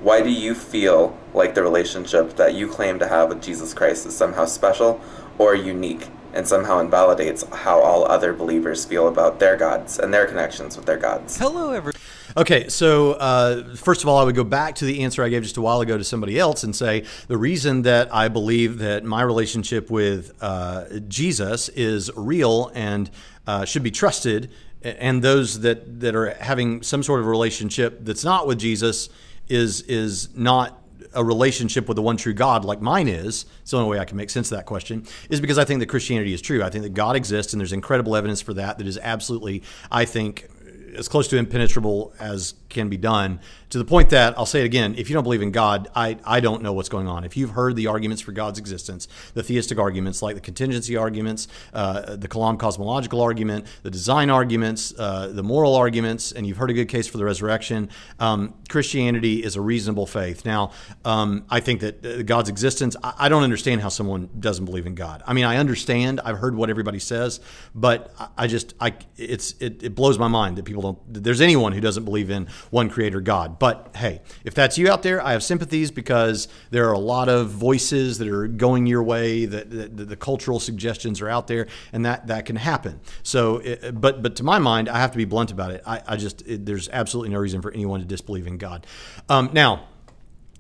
[0.05, 4.05] Why do you feel like the relationship that you claim to have with Jesus Christ
[4.05, 5.01] is somehow special
[5.39, 10.27] or unique and somehow invalidates how all other believers feel about their gods and their
[10.27, 11.39] connections with their gods?
[11.39, 11.99] Hello, everyone.
[12.37, 15.43] Okay, so uh, first of all, I would go back to the answer I gave
[15.43, 19.05] just a while ago to somebody else and say the reason that I believe that
[19.05, 23.11] my relationship with uh, Jesus is real and
[23.47, 24.51] uh, should be trusted,
[24.83, 29.09] and those that, that are having some sort of relationship that's not with Jesus
[29.49, 30.81] is is not
[31.15, 34.05] a relationship with the one true God like mine is, it's the only way I
[34.05, 36.63] can make sense of that question, is because I think that Christianity is true.
[36.63, 40.05] I think that God exists, and there's incredible evidence for that that is absolutely, I
[40.05, 40.49] think,
[40.97, 43.41] as close to impenetrable as can be done
[43.75, 46.17] to the point that I'll say it again if you don't believe in God, I,
[46.25, 47.25] I don't know what's going on.
[47.25, 51.49] If you've heard the arguments for God's existence, the theistic arguments like the contingency arguments,
[51.73, 56.71] uh, the Kalam cosmological argument, the design arguments, uh, the moral arguments, and you've heard
[56.71, 60.45] a good case for the resurrection, um, Christianity is a reasonable faith.
[60.45, 60.71] Now,
[61.05, 64.87] um, I think that uh, God's existence, I, I, don't understand how someone doesn't believe
[64.87, 65.25] in God.
[65.27, 67.41] I mean, I understand, I've heard what everybody says,
[67.75, 71.41] but I, I just, I, it's, it, it blows my mind that people don't, there's
[71.41, 73.59] anyone who doesn't believe in one creator God.
[73.59, 77.29] But hey, if that's you out there, I have sympathies because there are a lot
[77.29, 81.47] of voices that are going your way, that, that, that the cultural suggestions are out
[81.47, 83.01] there, and that, that can happen.
[83.23, 85.83] So, it, but but to my mind, I have to be blunt about it.
[85.87, 88.87] I, I just, it, there's absolutely no reason for anyone to disbelieve in God.
[89.29, 89.87] Um, now,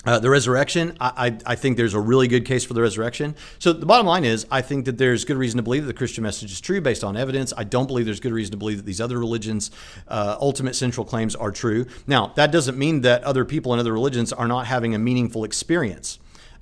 [0.07, 3.35] uh, the resurrection, I, I, I, think there's a really good case for the resurrection.
[3.59, 5.99] So the bottom line is, I think that there's good reason to believe that the
[5.99, 7.53] Christian message is true based on evidence.
[7.57, 9.71] I don't believe there's good reason to believe that these other religions'
[10.09, 11.87] uh, ultimate central claims are true.
[12.07, 15.45] Now, that doesn't mean that other people in other religions are not having a meaningful
[15.45, 16.19] experience.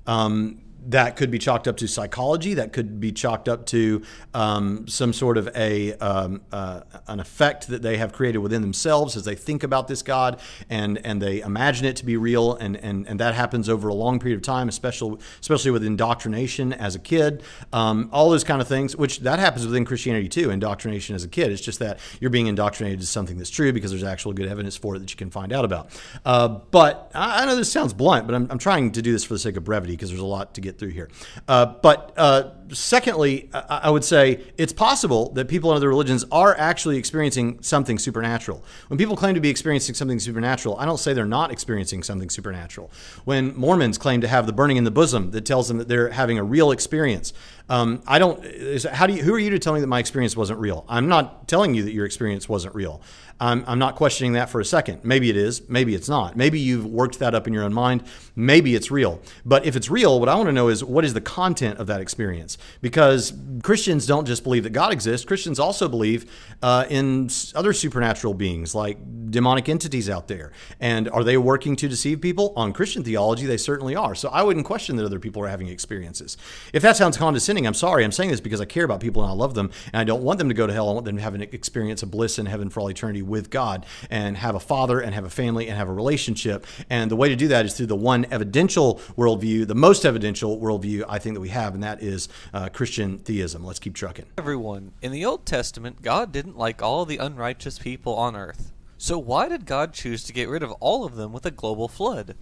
[0.07, 2.53] Um, that could be chalked up to psychology.
[2.53, 4.01] That could be chalked up to
[4.33, 9.15] um, some sort of a um, uh, an effect that they have created within themselves
[9.15, 12.75] as they think about this God and and they imagine it to be real, and
[12.77, 16.95] and, and that happens over a long period of time, especially especially with indoctrination as
[16.95, 17.43] a kid.
[17.71, 20.49] Um, all those kind of things, which that happens within Christianity too.
[20.49, 21.51] Indoctrination as a kid.
[21.51, 24.75] It's just that you're being indoctrinated to something that's true because there's actual good evidence
[24.75, 25.89] for it that you can find out about.
[26.25, 29.23] Uh, but I, I know this sounds blunt, but I'm, I'm trying to do this
[29.23, 31.09] for the sake of brevity because there's a lot to get through here.
[31.47, 36.57] Uh, but uh, secondly, I, would say it's possible that people in other religions are
[36.57, 38.63] actually experiencing something supernatural.
[38.87, 42.29] When people claim to be experiencing something supernatural, I don't say they're not experiencing something
[42.29, 42.91] supernatural.
[43.25, 46.09] When Mormons claim to have the burning in the bosom that tells them that they're
[46.09, 47.33] having a real experience,
[47.69, 48.43] um, I don't.
[48.83, 49.23] How do you?
[49.23, 50.85] Who are you to tell me that my experience wasn't real?
[50.89, 53.01] I'm not telling you that your experience wasn't real.
[53.39, 55.03] I'm, I'm not questioning that for a second.
[55.03, 55.67] Maybe it is.
[55.69, 56.37] Maybe it's not.
[56.37, 58.03] Maybe you've worked that up in your own mind.
[58.35, 59.21] Maybe it's real.
[59.43, 61.87] But if it's real, what I want to know is what is the content of
[61.87, 62.52] that experience?
[62.81, 65.25] Because Christians don't just believe that God exists.
[65.25, 66.29] Christians also believe
[66.61, 68.97] uh, in other supernatural beings like
[69.31, 70.51] demonic entities out there.
[70.79, 72.53] And are they working to deceive people?
[72.55, 74.15] On Christian theology, they certainly are.
[74.15, 76.37] So I wouldn't question that other people are having experiences.
[76.71, 78.03] If that sounds condescending, I'm sorry.
[78.03, 80.23] I'm saying this because I care about people and I love them, and I don't
[80.23, 80.89] want them to go to hell.
[80.89, 83.49] I want them to have an experience of bliss in heaven for all eternity with
[83.49, 86.65] God and have a father and have a family and have a relationship.
[86.89, 90.59] And the way to do that is through the one evidential worldview, the most evidential
[90.59, 93.63] worldview I think that we have, and that is uh, Christian theism.
[93.63, 94.25] Let's keep trucking.
[94.37, 98.71] Everyone, in the Old Testament, God didn't like all the unrighteous people on earth.
[98.97, 101.87] So why did God choose to get rid of all of them with a global
[101.87, 102.35] flood?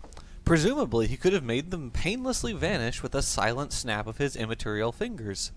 [0.45, 4.91] Presumably, he could have made them painlessly vanish with a silent snap of his immaterial
[4.91, 5.51] fingers.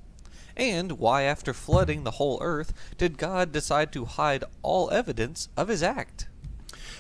[0.57, 5.69] And why, after flooding the whole earth, did God decide to hide all evidence of
[5.69, 6.29] his act?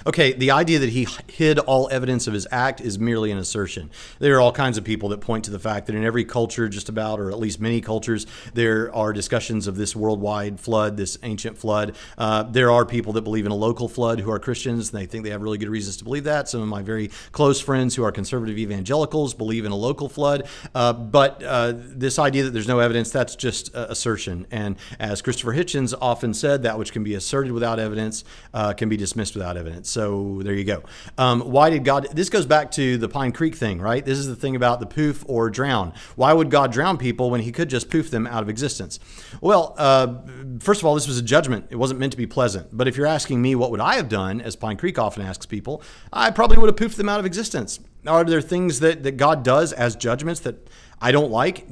[0.06, 3.90] Okay, the idea that he hid all evidence of his act is merely an assertion.
[4.18, 6.68] There are all kinds of people that point to the fact that in every culture,
[6.68, 11.16] just about, or at least many cultures, there are discussions of this worldwide flood, this
[11.22, 11.96] ancient flood.
[12.18, 15.06] Uh, there are people that believe in a local flood who are Christians, and they
[15.06, 16.50] think they have really good reasons to believe that.
[16.50, 20.46] Some of my very close friends who are conservative evangelicals believe in a local flood.
[20.74, 24.46] Uh, but uh, this idea that there's no evidence, that's just uh, assertion.
[24.50, 28.90] And as Christopher Hitchens often said, that which can be asserted without evidence uh, can
[28.90, 29.93] be dismissed without evidence.
[29.94, 30.82] So there you go.
[31.16, 32.08] Um, why did God?
[32.12, 34.04] This goes back to the Pine Creek thing, right?
[34.04, 35.92] This is the thing about the poof or drown.
[36.16, 38.98] Why would God drown people when He could just poof them out of existence?
[39.40, 40.16] Well, uh,
[40.58, 41.66] first of all, this was a judgment.
[41.70, 42.76] It wasn't meant to be pleasant.
[42.76, 45.46] But if you're asking me, what would I have done, as Pine Creek often asks
[45.46, 45.80] people,
[46.12, 47.78] I probably would have poofed them out of existence.
[48.04, 50.68] Are there things that, that God does as judgments that
[51.00, 51.66] I don't like?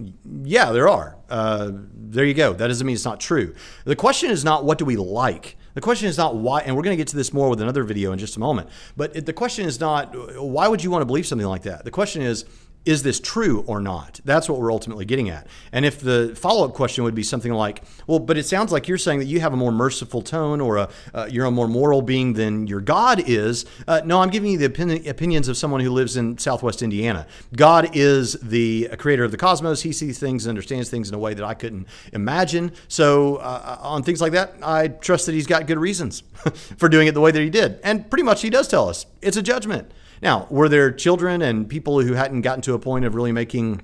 [0.44, 1.16] Yeah, there are.
[1.28, 2.52] Uh, there you go.
[2.52, 3.54] That doesn't mean it's not true.
[3.85, 5.56] The question is not what do we like.
[5.74, 7.82] The question is not why, and we're going to get to this more with another
[7.85, 8.68] video in just a moment.
[8.96, 11.85] But the question is not why would you want to believe something like that.
[11.85, 12.44] The question is
[12.85, 14.21] is this true or not?
[14.25, 15.47] That's what we're ultimately getting at.
[15.71, 18.88] And if the follow up question would be something like, well, but it sounds like
[18.88, 21.68] you're saying that you have a more merciful tone or a, uh, you're a more
[21.68, 23.64] moral being than your God is.
[23.87, 27.27] Uh, no, I'm giving you the opini- opinions of someone who lives in Southwest Indiana.
[27.55, 29.83] God is the creator of the cosmos.
[29.83, 32.73] He sees things and understands things in a way that I couldn't imagine.
[32.88, 36.23] So, uh, on things like that, I trust that he's got good reasons
[36.77, 37.79] for doing it the way that he did.
[37.85, 39.92] And pretty much he does tell us it's a judgment.
[40.22, 43.82] Now, were there children and people who hadn't gotten to a point of really making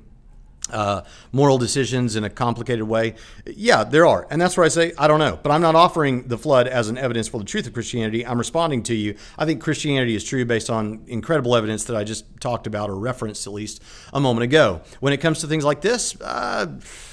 [0.70, 3.16] uh, moral decisions in a complicated way?
[3.44, 4.27] Yeah, there are.
[4.31, 5.38] And that's where I say, I don't know.
[5.42, 8.24] But I'm not offering the flood as an evidence for the truth of Christianity.
[8.24, 9.16] I'm responding to you.
[9.37, 12.96] I think Christianity is true based on incredible evidence that I just talked about or
[12.96, 14.83] referenced at least a moment ago.
[15.01, 16.66] When it comes to things like this, uh,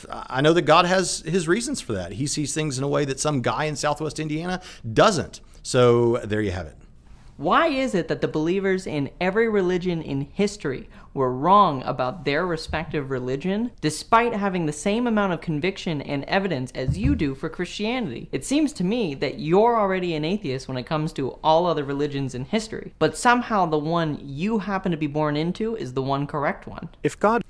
[0.07, 2.11] I know that God has his reasons for that.
[2.11, 4.61] He sees things in a way that some guy in Southwest Indiana
[4.93, 5.41] doesn't.
[5.63, 6.75] So there you have it.
[7.37, 12.45] Why is it that the believers in every religion in history were wrong about their
[12.47, 17.49] respective religion, despite having the same amount of conviction and evidence as you do for
[17.49, 18.29] Christianity?
[18.31, 21.83] It seems to me that you're already an atheist when it comes to all other
[21.83, 26.01] religions in history, but somehow the one you happen to be born into is the
[26.01, 26.87] one correct one.
[27.03, 27.43] If God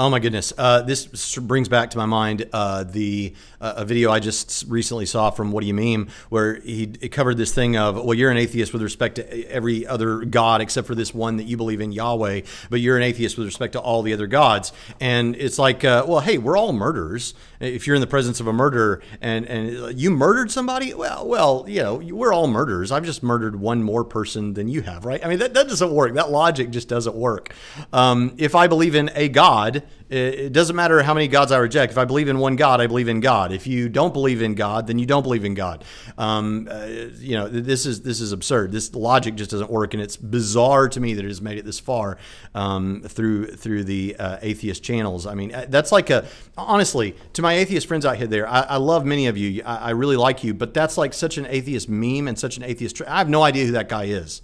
[0.00, 0.54] Oh my goodness!
[0.56, 5.04] Uh, this brings back to my mind uh, the uh, a video I just recently
[5.04, 8.38] saw from What Do You Meme, where he covered this thing of well, you're an
[8.38, 11.92] atheist with respect to every other god except for this one that you believe in,
[11.92, 14.72] Yahweh, but you're an atheist with respect to all the other gods.
[15.00, 17.34] And it's like, uh, well, hey, we're all murderers.
[17.60, 21.66] If you're in the presence of a murderer and and you murdered somebody, well, well,
[21.68, 22.90] you know, we're all murderers.
[22.90, 25.22] I've just murdered one more person than you have, right?
[25.22, 26.14] I mean, that, that doesn't work.
[26.14, 27.54] That logic just doesn't work.
[27.92, 31.92] Um, if I believe in a god It, doesn't matter how many gods I reject.
[31.92, 33.52] If I believe in one God, I believe in God.
[33.52, 35.84] If you don't believe in God, then you don't believe in God.
[36.18, 38.72] Um, uh, you know, this is this is absurd.
[38.72, 41.64] This logic just doesn't work, and it's bizarre to me that it has made it
[41.64, 42.18] this far
[42.56, 45.26] um, through through the uh, atheist channels.
[45.26, 46.26] I mean, uh, that's like a
[46.58, 48.26] honestly to my atheist friends out here.
[48.26, 49.62] There, I, I love many of you.
[49.64, 52.64] I, I, really like you, but that's like such an atheist meme and such an
[52.64, 52.96] atheist.
[52.96, 54.42] Tra- I have no idea who that guy is.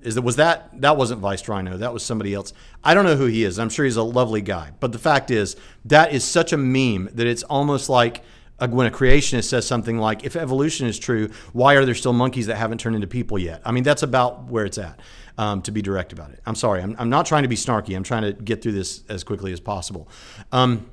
[0.00, 1.76] Is that was that that wasn't Vice Rhino?
[1.76, 2.52] That was somebody else.
[2.84, 3.58] I don't know who he is.
[3.58, 4.70] I'm sure he's a lovely guy.
[4.78, 5.56] But the fact is,
[5.86, 8.22] that is such a meme that it's almost like
[8.60, 12.12] a, when a creationist says something like, "If evolution is true, why are there still
[12.12, 15.00] monkeys that haven't turned into people yet?" I mean, that's about where it's at.
[15.36, 16.40] Um, to be direct about it.
[16.46, 16.82] I'm sorry.
[16.82, 17.94] I'm, I'm, not trying to be snarky.
[17.94, 20.08] I'm trying to get through this as quickly as possible.
[20.50, 20.90] Um,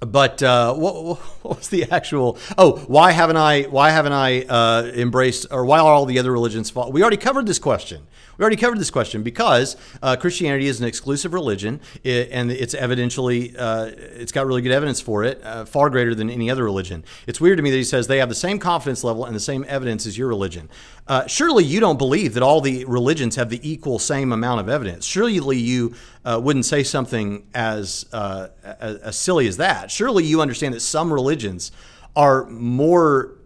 [0.00, 2.38] but uh, what, what, was the actual?
[2.56, 3.62] Oh, why haven't I?
[3.64, 6.70] Why haven't I uh, embraced, or why are all the other religions?
[6.70, 6.90] Fall?
[6.90, 8.06] We already covered this question.
[8.40, 12.74] We already covered this question because uh, Christianity is an exclusive religion, it, and it's
[12.74, 16.64] evidentially uh, it's got really good evidence for it, uh, far greater than any other
[16.64, 17.04] religion.
[17.26, 19.40] It's weird to me that he says they have the same confidence level and the
[19.40, 20.70] same evidence as your religion.
[21.06, 24.70] Uh, surely you don't believe that all the religions have the equal same amount of
[24.70, 25.04] evidence.
[25.04, 29.90] Surely you uh, wouldn't say something as, uh, as, as silly as that.
[29.90, 31.72] Surely you understand that some religions
[32.16, 33.36] are more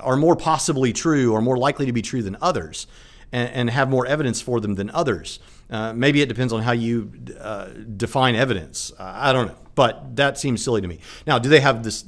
[0.00, 2.86] are more possibly true or more likely to be true than others
[3.34, 5.40] and, and have more evidence for them than others.
[5.68, 7.66] Uh, maybe it depends on how you uh,
[7.96, 8.92] define evidence.
[8.98, 11.00] Uh, I don't know, but that seems silly to me.
[11.26, 12.04] Now, do they have this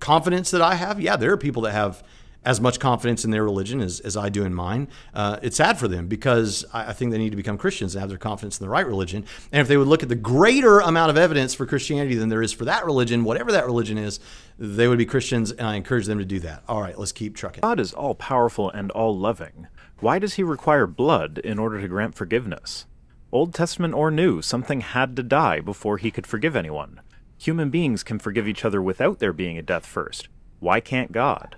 [0.00, 1.00] confidence that I have?
[1.00, 2.02] Yeah, there are people that have
[2.44, 4.88] as much confidence in their religion as, as I do in mine.
[5.12, 8.00] Uh, it's sad for them because I, I, think they need to become Christians and
[8.00, 9.26] have their confidence in the right religion.
[9.52, 12.42] And if they would look at the greater amount of evidence for Christianity than there
[12.42, 14.20] is for that religion, whatever that religion is,
[14.58, 16.62] they would be Christians, and I encourage them to do that.
[16.68, 17.60] All right, let's keep trucking.
[17.60, 19.66] God is all powerful and all loving.
[20.00, 22.86] Why does he require blood in order to grant forgiveness?
[23.32, 27.00] Old Testament or New, something had to die before he could forgive anyone.
[27.38, 30.28] Human beings can forgive each other without there being a death first.
[30.58, 31.56] Why can't God?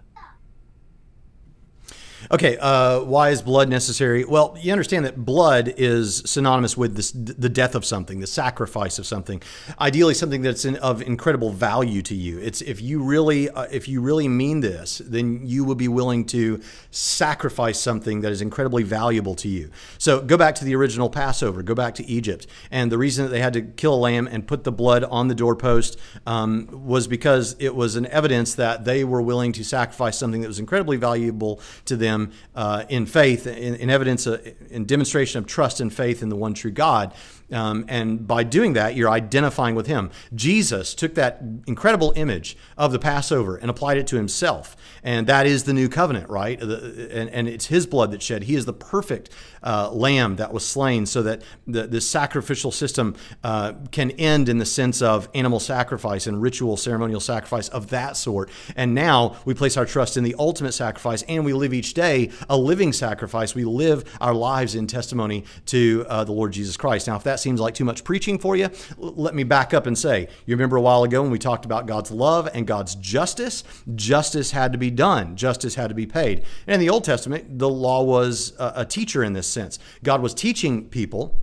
[2.30, 4.24] Okay, uh, why is blood necessary?
[4.24, 8.98] Well, you understand that blood is synonymous with this, the death of something, the sacrifice
[8.98, 9.42] of something.
[9.80, 12.38] Ideally, something that's in, of incredible value to you.
[12.38, 16.24] It's if you really, uh, if you really mean this, then you will be willing
[16.26, 19.70] to sacrifice something that is incredibly valuable to you.
[19.98, 21.62] So go back to the original Passover.
[21.62, 24.46] Go back to Egypt, and the reason that they had to kill a lamb and
[24.46, 29.02] put the blood on the doorpost um, was because it was an evidence that they
[29.04, 33.46] were willing to sacrifice something that was incredibly valuable to them them uh, in faith,
[33.46, 34.38] in, in evidence, uh,
[34.70, 37.12] in demonstration of trust and faith in the one true God.
[37.52, 40.10] Um, and by doing that, you're identifying with him.
[40.34, 44.76] Jesus took that incredible image of the Passover and applied it to himself.
[45.02, 46.58] And that is the new covenant, right?
[46.58, 48.44] The, and, and, it's his blood that shed.
[48.44, 49.30] He is the perfect
[49.62, 54.58] uh, lamb that was slain so that the, the sacrificial system uh, can end in
[54.58, 58.48] the sense of animal sacrifice and ritual ceremonial sacrifice of that sort.
[58.76, 62.30] And now we place our trust in the ultimate sacrifice and we live each day
[62.48, 63.54] a living sacrifice.
[63.54, 67.06] We live our lives in testimony to uh, the Lord Jesus Christ.
[67.08, 69.98] Now, if that seems like too much preaching for you, let me back up and
[69.98, 73.64] say, you remember a while ago when we talked about God's love and God's justice?
[73.94, 76.44] Justice had to be done, justice had to be paid.
[76.66, 79.78] And in the Old Testament, the law was a, a teacher in this sense.
[80.02, 81.36] God was teaching people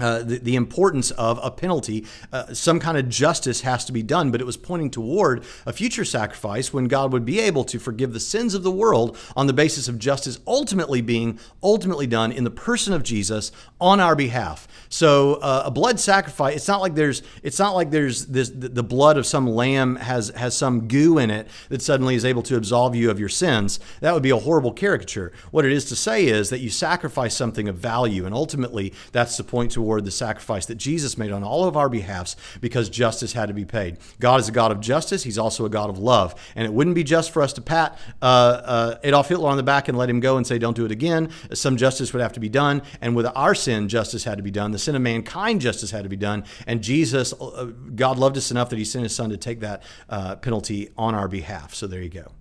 [0.00, 2.04] uh, the, the, importance of a penalty.
[2.32, 5.72] Uh, some kind of justice has to be done, but it was pointing toward a
[5.72, 9.46] future sacrifice when God would be able to forgive the sins of the world on
[9.46, 14.16] the basis of justice ultimately being ultimately done in the person of Jesus on our
[14.16, 14.68] behalf.
[14.88, 18.82] So uh, a blood sacrifice, it's not like there's it's not like there's this the
[18.82, 22.56] blood of some lamb has has some goo in it that suddenly is able to
[22.56, 23.80] absolve you of your sins.
[24.00, 25.32] That would be a horrible caricature.
[25.50, 29.36] What it is to say is that you sacrifice something of value, and ultimately that's
[29.36, 33.32] the point toward the sacrifice that Jesus made on all of our behalfs because justice
[33.32, 33.98] had to be paid.
[34.20, 35.22] God is a God of justice.
[35.22, 36.34] He's also a God of love.
[36.54, 39.62] And it wouldn't be just for us to pat uh, uh, Adolf Hitler on the
[39.62, 41.30] back and let him go and say, don't do it again.
[41.52, 42.82] Some justice would have to be done.
[43.00, 44.70] And with our sin, justice had to be done.
[44.70, 46.44] The sin of mankind, justice had to be done.
[46.66, 49.82] And Jesus, uh, God loved us enough that he sent his son to take that
[50.08, 51.74] uh, penalty on our behalf.
[51.74, 52.32] So there you go.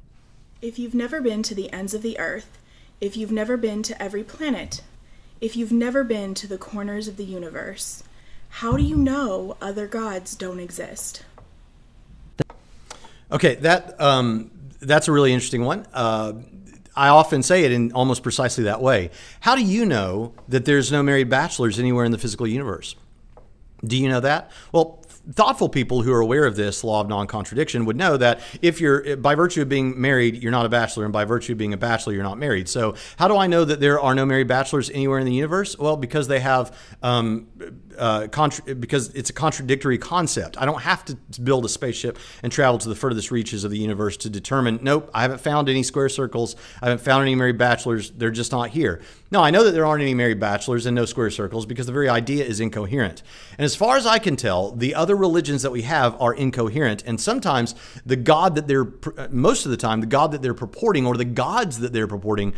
[0.62, 2.58] If you've never been to the ends of the earth,
[3.00, 4.82] if you've never been to every planet,
[5.42, 8.04] if you've never been to the corners of the universe,
[8.50, 11.24] how do you know other gods don't exist?
[13.32, 15.86] Okay, that um, that's a really interesting one.
[15.94, 16.34] Uh,
[16.96, 19.12] I often say it in almost precisely that way.
[19.42, 22.96] How do you know that there's no married bachelors anywhere in the physical universe?
[23.86, 24.52] Do you know that?
[24.72, 28.80] Well, thoughtful people who are aware of this law of non-contradiction would know that if
[28.80, 31.74] you're by virtue of being married you're not a bachelor and by virtue of being
[31.74, 32.70] a bachelor you're not married.
[32.70, 35.78] So how do i know that there are no married bachelors anywhere in the universe?
[35.78, 37.48] Well because they have um,
[37.98, 40.60] uh, contra- because it's a contradictory concept.
[40.60, 43.78] I don't have to build a spaceship and travel to the furthest reaches of the
[43.78, 44.80] universe to determine.
[44.82, 46.56] Nope, I haven't found any square circles.
[46.82, 48.12] I haven't found any married bachelors.
[48.12, 49.02] They're just not here.
[49.30, 51.92] No, I know that there aren't any married bachelors and no square circles because the
[51.92, 53.24] very idea is incoherent.
[53.58, 57.04] And as far as I can tell, the other religions that we have are incoherent.
[57.06, 58.88] And sometimes the God that they're,
[59.30, 62.54] most of the time, the God that they're purporting or the gods that they're purporting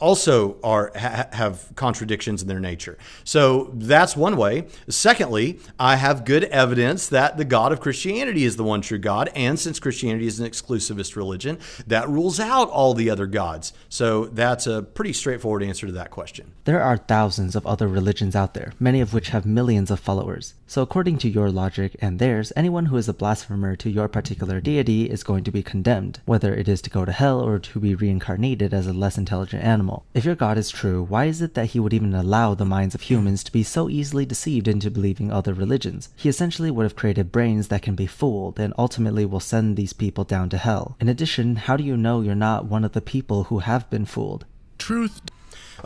[0.00, 2.98] also are ha- have contradictions in their nature.
[3.24, 4.66] So that's one way.
[4.88, 9.30] Secondly, I have good evidence that the God of Christianity is the one true God,
[9.34, 13.72] and since Christianity is an exclusivist religion, that rules out all the other gods.
[13.88, 16.52] So that's a pretty straightforward answer to that question.
[16.64, 20.54] There are thousands of other religions out there, many of which have millions of followers.
[20.66, 24.60] So according to your logic and theirs, anyone who is a blasphemer to your particular
[24.60, 27.80] deity is going to be condemned, whether it is to go to hell or to
[27.80, 29.85] be reincarnated as a less intelligent animal.
[30.14, 32.94] If your God is true, why is it that he would even allow the minds
[32.94, 36.08] of humans to be so easily deceived into believing other religions?
[36.16, 39.92] He essentially would have created brains that can be fooled and ultimately will send these
[39.92, 40.96] people down to hell.
[41.00, 44.04] In addition, how do you know you're not one of the people who have been
[44.04, 44.44] fooled?
[44.78, 45.22] Truth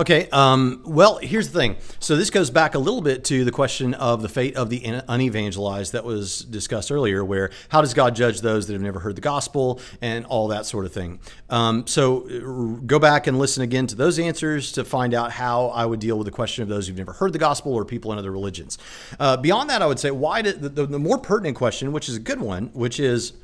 [0.00, 0.30] Okay.
[0.30, 1.76] Um, well, here's the thing.
[1.98, 4.80] So this goes back a little bit to the question of the fate of the
[4.80, 9.14] unevangelized that was discussed earlier, where how does God judge those that have never heard
[9.14, 11.20] the gospel and all that sort of thing.
[11.50, 12.20] Um, so
[12.86, 16.16] go back and listen again to those answers to find out how I would deal
[16.16, 18.78] with the question of those who've never heard the gospel or people in other religions.
[19.18, 22.16] Uh, beyond that, I would say why did the, the more pertinent question, which is
[22.16, 23.34] a good one, which is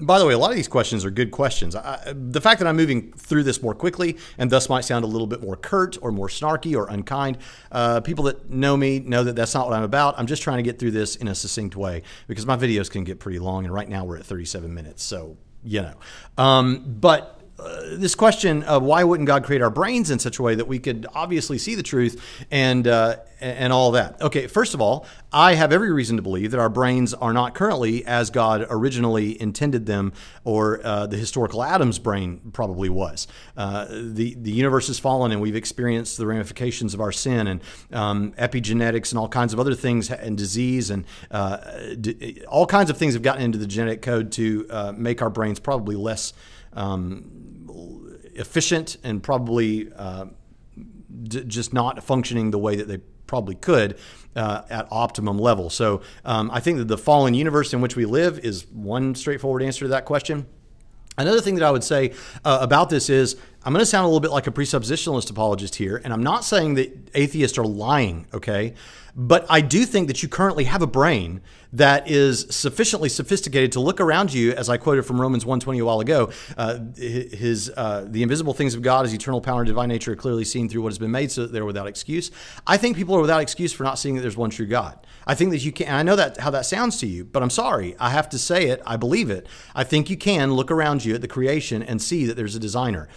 [0.00, 1.74] by the way, a lot of these questions are good questions.
[1.74, 5.08] I, the fact that I'm moving through this more quickly and thus might sound a
[5.08, 7.38] little bit more curt or more snarky or unkind,
[7.72, 10.18] uh, people that know me know that that's not what I'm about.
[10.18, 13.04] I'm just trying to get through this in a succinct way because my videos can
[13.04, 15.02] get pretty long, and right now we're at 37 minutes.
[15.02, 15.94] So, you know.
[16.36, 20.42] Um, but uh, this question of why wouldn't God create our brains in such a
[20.42, 24.20] way that we could obviously see the truth and uh, and all that.
[24.20, 27.54] Okay, first of all, I have every reason to believe that our brains are not
[27.54, 30.12] currently as God originally intended them,
[30.44, 33.26] or uh, the historical Adam's brain probably was.
[33.56, 37.60] Uh, the the universe has fallen, and we've experienced the ramifications of our sin and
[37.92, 41.58] um, epigenetics and all kinds of other things and disease and uh,
[42.48, 45.96] all kinds of things have gotten into the genetic code to make our brains probably
[45.96, 46.32] less.
[46.72, 47.47] Um,
[48.38, 50.26] efficient and probably uh,
[51.24, 53.98] d- just not functioning the way that they probably could
[54.34, 55.70] uh, at optimum level.
[55.70, 59.62] So um, I think that the fallen universe in which we live is one straightforward
[59.62, 60.46] answer to that question.
[61.18, 62.12] Another thing that I would say
[62.44, 63.36] uh, about this is
[63.68, 66.42] I'm going to sound a little bit like a presuppositionalist apologist here, and I'm not
[66.42, 68.72] saying that atheists are lying, okay?
[69.14, 71.42] But I do think that you currently have a brain
[71.74, 75.84] that is sufficiently sophisticated to look around you, as I quoted from Romans 1:20 a
[75.84, 76.30] while ago.
[76.56, 80.16] Uh, his uh, the invisible things of God, His eternal power and divine nature, are
[80.16, 82.30] clearly seen through what has been made, so that they're without excuse.
[82.66, 85.06] I think people are without excuse for not seeing that there's one true God.
[85.26, 85.92] I think that you can.
[85.92, 87.96] I know that how that sounds to you, but I'm sorry.
[88.00, 88.80] I have to say it.
[88.86, 89.46] I believe it.
[89.74, 92.60] I think you can look around you at the creation and see that there's a
[92.60, 93.08] designer.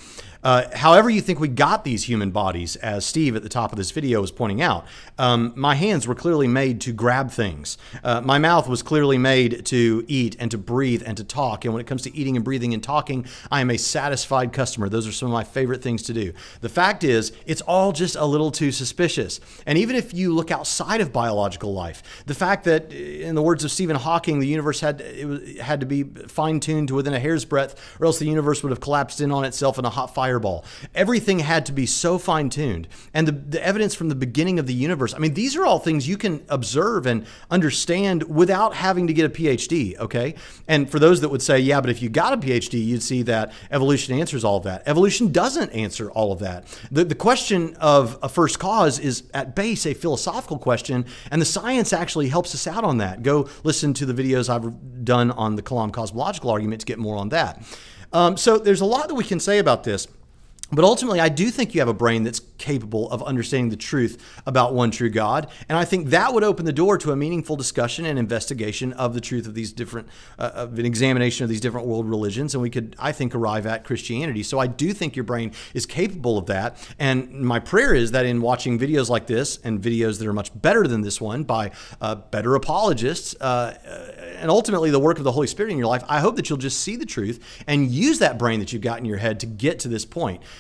[0.43, 3.77] Uh, however, you think we got these human bodies, as Steve at the top of
[3.77, 4.85] this video was pointing out,
[5.19, 7.77] um, my hands were clearly made to grab things.
[8.03, 11.63] Uh, my mouth was clearly made to eat and to breathe and to talk.
[11.63, 14.89] And when it comes to eating and breathing and talking, I am a satisfied customer.
[14.89, 16.33] Those are some of my favorite things to do.
[16.61, 19.39] The fact is, it's all just a little too suspicious.
[19.67, 23.63] And even if you look outside of biological life, the fact that, in the words
[23.63, 27.19] of Stephen Hawking, the universe had it had to be fine tuned to within a
[27.19, 30.15] hair's breadth, or else the universe would have collapsed in on itself in a hot
[30.15, 30.63] fire fireball.
[30.95, 32.87] Everything had to be so fine tuned.
[33.13, 35.79] And the, the evidence from the beginning of the universe, I mean, these are all
[35.79, 40.35] things you can observe and understand without having to get a PhD, okay?
[40.69, 43.23] And for those that would say, yeah, but if you got a PhD, you'd see
[43.23, 44.83] that evolution answers all of that.
[44.85, 46.65] Evolution doesn't answer all of that.
[46.91, 51.45] The, the question of a first cause is at base a philosophical question, and the
[51.45, 53.21] science actually helps us out on that.
[53.21, 57.17] Go listen to the videos I've done on the Kalam cosmological argument to get more
[57.17, 57.61] on that.
[58.13, 60.07] Um, so there's a lot that we can say about this.
[60.71, 64.23] But ultimately, I do think you have a brain that's capable of understanding the truth
[64.45, 65.49] about one true God.
[65.67, 69.13] And I think that would open the door to a meaningful discussion and investigation of
[69.13, 70.07] the truth of these different,
[70.39, 72.53] uh, of an examination of these different world religions.
[72.53, 74.43] And we could, I think, arrive at Christianity.
[74.43, 76.77] So I do think your brain is capable of that.
[76.99, 80.51] And my prayer is that in watching videos like this and videos that are much
[80.61, 83.77] better than this one by uh, better apologists, uh,
[84.37, 86.57] and ultimately the work of the Holy Spirit in your life, I hope that you'll
[86.57, 89.45] just see the truth and use that brain that you've got in your head to
[89.45, 90.41] get to this point.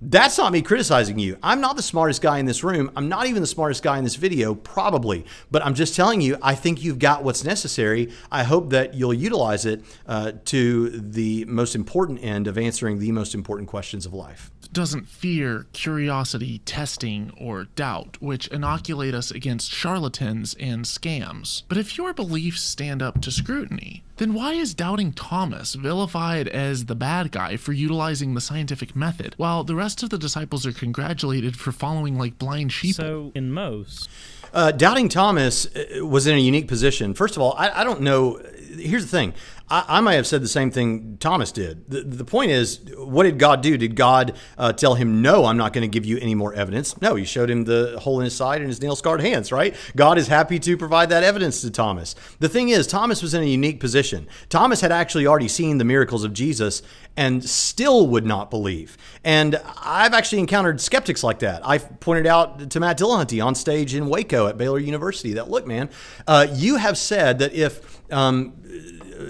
[0.00, 1.38] That's not me criticizing you.
[1.42, 2.90] I'm not the smartest guy in this room.
[2.96, 5.24] I'm not even the smartest guy in this video, probably.
[5.50, 8.12] But I'm just telling you, I think you've got what's necessary.
[8.30, 13.10] I hope that you'll utilize it uh, to the most important end of answering the
[13.12, 19.70] most important questions of life doesn't fear curiosity, testing, or doubt, which inoculate us against
[19.72, 21.62] charlatans and scams.
[21.66, 26.86] But if your beliefs stand up to scrutiny, then why is doubting Thomas vilified as
[26.86, 30.72] the bad guy for utilizing the scientific method, while the rest of the disciples are
[30.72, 32.94] congratulated for following like blind sheep?
[32.94, 34.08] So, in most.
[34.52, 37.14] Uh, doubting Thomas uh, was in a unique position.
[37.14, 38.40] First of all, I, I don't know.
[38.78, 39.34] Here's the thing
[39.68, 41.90] I, I might have said the same thing Thomas did.
[41.90, 43.76] The, the point is, what did God do?
[43.76, 47.00] Did God uh, tell him, no, I'm not going to give you any more evidence?
[47.00, 49.74] No, he showed him the hole in his side and his nail scarred hands, right?
[49.96, 52.14] God is happy to provide that evidence to Thomas.
[52.38, 54.28] The thing is, Thomas was in a unique position.
[54.48, 56.82] Thomas had actually already seen the miracles of Jesus
[57.16, 58.96] and still would not believe.
[59.24, 61.66] And I've actually encountered skeptics like that.
[61.66, 65.66] I pointed out to Matt Dillahunty on stage in Waco at Baylor University that, look,
[65.66, 65.88] man,
[66.26, 68.52] uh, you have said that if um,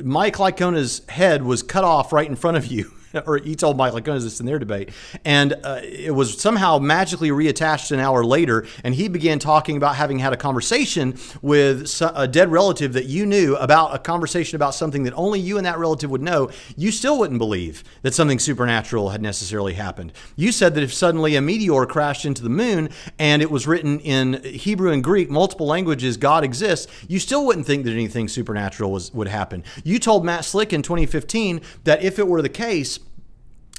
[0.03, 2.93] Mike Licona's head was cut off right in front of you
[3.27, 4.91] or he told Mike Licona this in their debate,
[5.25, 9.97] and uh, it was somehow magically reattached an hour later, and he began talking about
[9.97, 14.75] having had a conversation with a dead relative that you knew about a conversation about
[14.75, 16.51] something that only you and that relative would know.
[16.77, 20.13] You still wouldn't believe that something supernatural had necessarily happened.
[20.37, 24.01] You said that if suddenly a meteor crashed into the moon and it was written
[24.01, 28.91] in Hebrew and Greek, multiple languages, God exists, you still wouldn't think that anything supernatural
[28.91, 29.65] was would happen.
[29.85, 32.99] You told Matt Slick in 2015 that if it were the case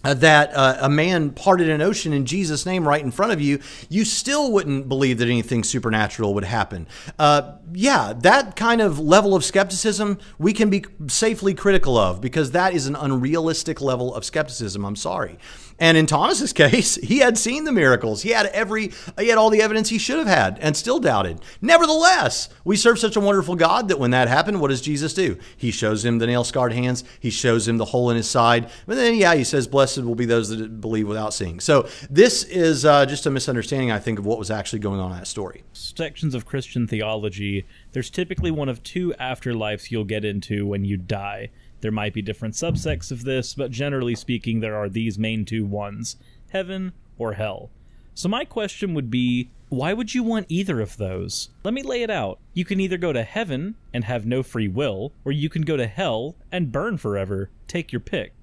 [0.03, 3.59] that uh, a man parted an ocean in Jesus' name right in front of you,
[3.89, 6.87] you still wouldn't believe that anything supernatural would happen.
[7.17, 12.51] Uh, yeah, that kind of level of skepticism we can be safely critical of because
[12.51, 14.85] that is an unrealistic level of skepticism.
[14.85, 15.37] I'm sorry.
[15.79, 18.23] And in Thomas's case, he had seen the miracles.
[18.23, 21.39] He had every he had all the evidence he should have had and still doubted.
[21.61, 25.37] Nevertheless, we serve such a wonderful God that when that happened, what does Jesus do?
[25.55, 28.69] He shows him the nail-scarred hands, he shows him the hole in his side.
[28.85, 31.59] But then yeah, he says blessed will be those that believe without seeing.
[31.59, 35.11] So this is uh, just a misunderstanding I think of what was actually going on
[35.11, 35.63] in that story.
[35.73, 40.97] Sections of Christian theology, there's typically one of two afterlives you'll get into when you
[40.97, 41.49] die.
[41.81, 45.65] There might be different subsects of this, but generally speaking, there are these main two
[45.65, 46.15] ones
[46.49, 47.69] heaven or hell.
[48.13, 51.49] So, my question would be why would you want either of those?
[51.63, 52.39] Let me lay it out.
[52.53, 55.75] You can either go to heaven and have no free will, or you can go
[55.75, 57.49] to hell and burn forever.
[57.67, 58.33] Take your pick.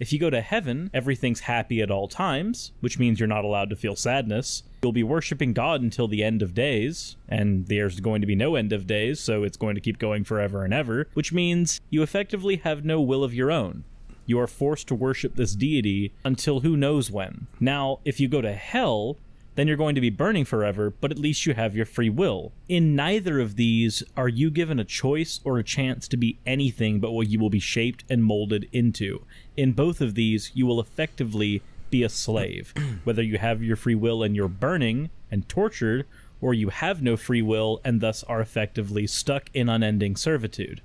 [0.00, 3.68] If you go to heaven, everything's happy at all times, which means you're not allowed
[3.68, 4.62] to feel sadness.
[4.82, 8.54] You'll be worshiping God until the end of days, and there's going to be no
[8.54, 12.02] end of days, so it's going to keep going forever and ever, which means you
[12.02, 13.84] effectively have no will of your own.
[14.24, 17.48] You are forced to worship this deity until who knows when.
[17.60, 19.18] Now, if you go to hell,
[19.60, 22.50] then you're going to be burning forever, but at least you have your free will.
[22.66, 26.98] In neither of these are you given a choice or a chance to be anything
[26.98, 29.22] but what you will be shaped and molded into.
[29.58, 32.72] In both of these, you will effectively be a slave,
[33.04, 36.06] whether you have your free will and you're burning and tortured,
[36.40, 40.80] or you have no free will and thus are effectively stuck in unending servitude.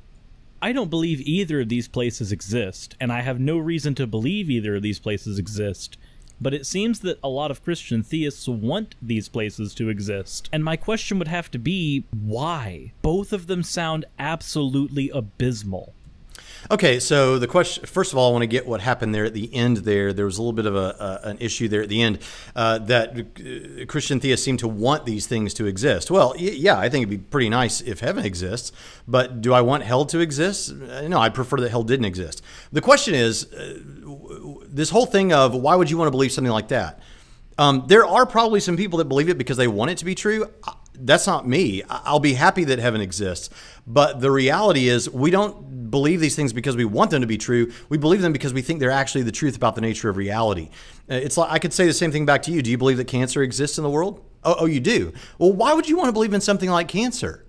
[0.61, 4.49] I don't believe either of these places exist, and I have no reason to believe
[4.49, 5.97] either of these places exist
[6.39, 10.49] but it seems that a lot of Christian theists want these places to exist.
[10.51, 12.93] And my question would have to be why?
[13.01, 15.93] Both of them sound absolutely abysmal.
[16.71, 19.33] Okay, so the question first of all, I want to get what happened there at
[19.33, 19.77] the end.
[19.77, 22.19] There, there was a little bit of a, an issue there at the end
[22.55, 26.09] uh, that uh, Christian theists seem to want these things to exist.
[26.09, 28.71] Well, yeah, I think it'd be pretty nice if heaven exists,
[29.07, 30.71] but do I want hell to exist?
[30.71, 32.41] Uh, no, I'd prefer that hell didn't exist.
[32.71, 33.79] The question is, uh,
[34.67, 36.99] this whole thing of why would you want to believe something like that?
[37.57, 40.15] Um, there are probably some people that believe it because they want it to be
[40.15, 40.49] true.
[40.93, 41.83] That's not me.
[41.89, 43.49] I'll be happy that heaven exists.
[43.87, 47.37] But the reality is, we don't believe these things because we want them to be
[47.37, 47.71] true.
[47.89, 50.69] We believe them because we think they're actually the truth about the nature of reality.
[51.09, 52.61] Uh, it's like I could say the same thing back to you.
[52.61, 54.23] Do you believe that cancer exists in the world?
[54.43, 55.13] Oh, oh you do.
[55.37, 57.45] Well, why would you want to believe in something like cancer?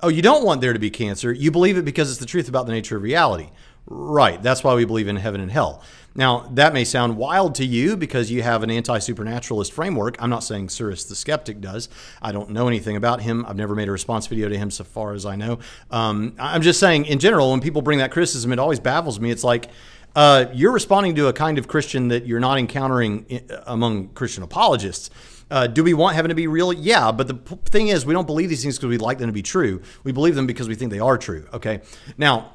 [0.00, 1.32] Oh, you don't want there to be cancer.
[1.32, 3.50] You believe it because it's the truth about the nature of reality.
[3.86, 4.42] Right.
[4.42, 5.82] That's why we believe in heaven and hell.
[6.18, 10.20] Now, that may sound wild to you because you have an anti supernaturalist framework.
[10.20, 11.88] I'm not saying Cyrus the skeptic does.
[12.20, 13.46] I don't know anything about him.
[13.46, 15.60] I've never made a response video to him so far as I know.
[15.92, 19.30] Um, I'm just saying, in general, when people bring that criticism, it always baffles me.
[19.30, 19.70] It's like,
[20.16, 25.10] uh, you're responding to a kind of Christian that you're not encountering among Christian apologists.
[25.52, 26.72] Uh, do we want heaven to be real?
[26.72, 29.32] Yeah, but the thing is, we don't believe these things because we like them to
[29.32, 29.82] be true.
[30.02, 31.46] We believe them because we think they are true.
[31.52, 31.80] Okay.
[32.16, 32.54] Now,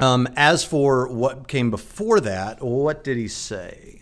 [0.00, 4.00] um, as for what came before that, what did he say?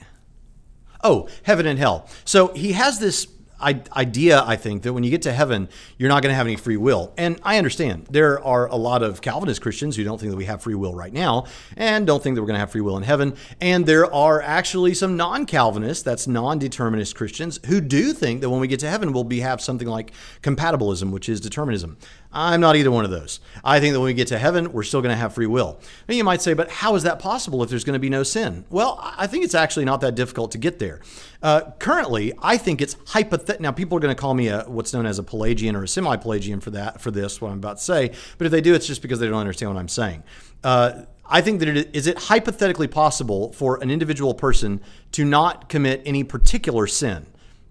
[1.02, 2.08] Oh, heaven and hell.
[2.24, 3.26] So he has this
[3.60, 6.56] idea, I think, that when you get to heaven, you're not going to have any
[6.56, 7.12] free will.
[7.16, 10.44] And I understand there are a lot of Calvinist Christians who don't think that we
[10.44, 11.46] have free will right now
[11.76, 13.36] and don't think that we're going to have free will in heaven.
[13.60, 18.50] And there are actually some non Calvinists, that's non determinist Christians, who do think that
[18.50, 21.96] when we get to heaven, we'll be have something like compatibilism, which is determinism.
[22.30, 23.40] I'm not either one of those.
[23.64, 25.80] I think that when we get to heaven, we're still going to have free will.
[26.06, 28.22] And you might say, but how is that possible if there's going to be no
[28.22, 28.66] sin?
[28.68, 31.00] Well, I think it's actually not that difficult to get there.
[31.42, 33.62] Uh, currently, I think it's hypothetical.
[33.62, 35.88] Now, people are going to call me a what's known as a Pelagian or a
[35.88, 38.12] semi-Pelagian for that for this what I'm about to say.
[38.36, 40.22] But if they do, it's just because they don't understand what I'm saying.
[40.62, 44.80] Uh, I think that it is it hypothetically possible for an individual person
[45.12, 47.26] to not commit any particular sin.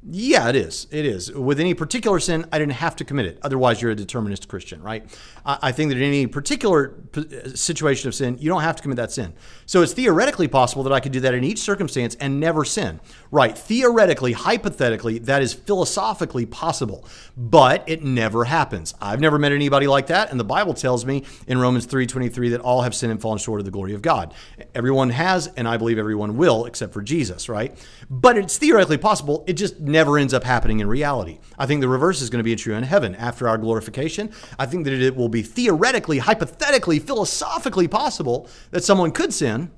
[0.10, 0.88] Yeah, it is.
[0.90, 1.34] It is.
[1.34, 3.40] With any particular sin, I didn't have to commit it.
[3.42, 5.06] Otherwise, you're a determinist Christian, right?
[5.46, 8.96] I, think that in any particular uh, situation of sin, you don't have to commit
[8.98, 9.34] that sin.
[9.66, 13.02] So it's theoretically possible that I could do that in each circumstance and never sin.
[13.32, 13.58] Right.
[13.58, 17.06] Theoretically, hypothetically, that is philosophically possible,
[17.36, 18.94] but it never happens.
[19.02, 22.62] I've never met anybody like that, and the Bible tells me in Romans 3:23 that
[22.62, 24.34] all have sinned and fallen short of the glory of God.
[24.74, 27.78] Everyone has, and I believe everyone will, except for Jesus, right?
[28.10, 29.44] But it's theoretically possible.
[29.48, 31.40] It just never ends up happening in reality.
[31.58, 34.32] I think the reverse is going to be true in heaven after our glorification.
[34.60, 39.72] I think that it will be theoretically, hypothetically, philosophically possible that someone could sin,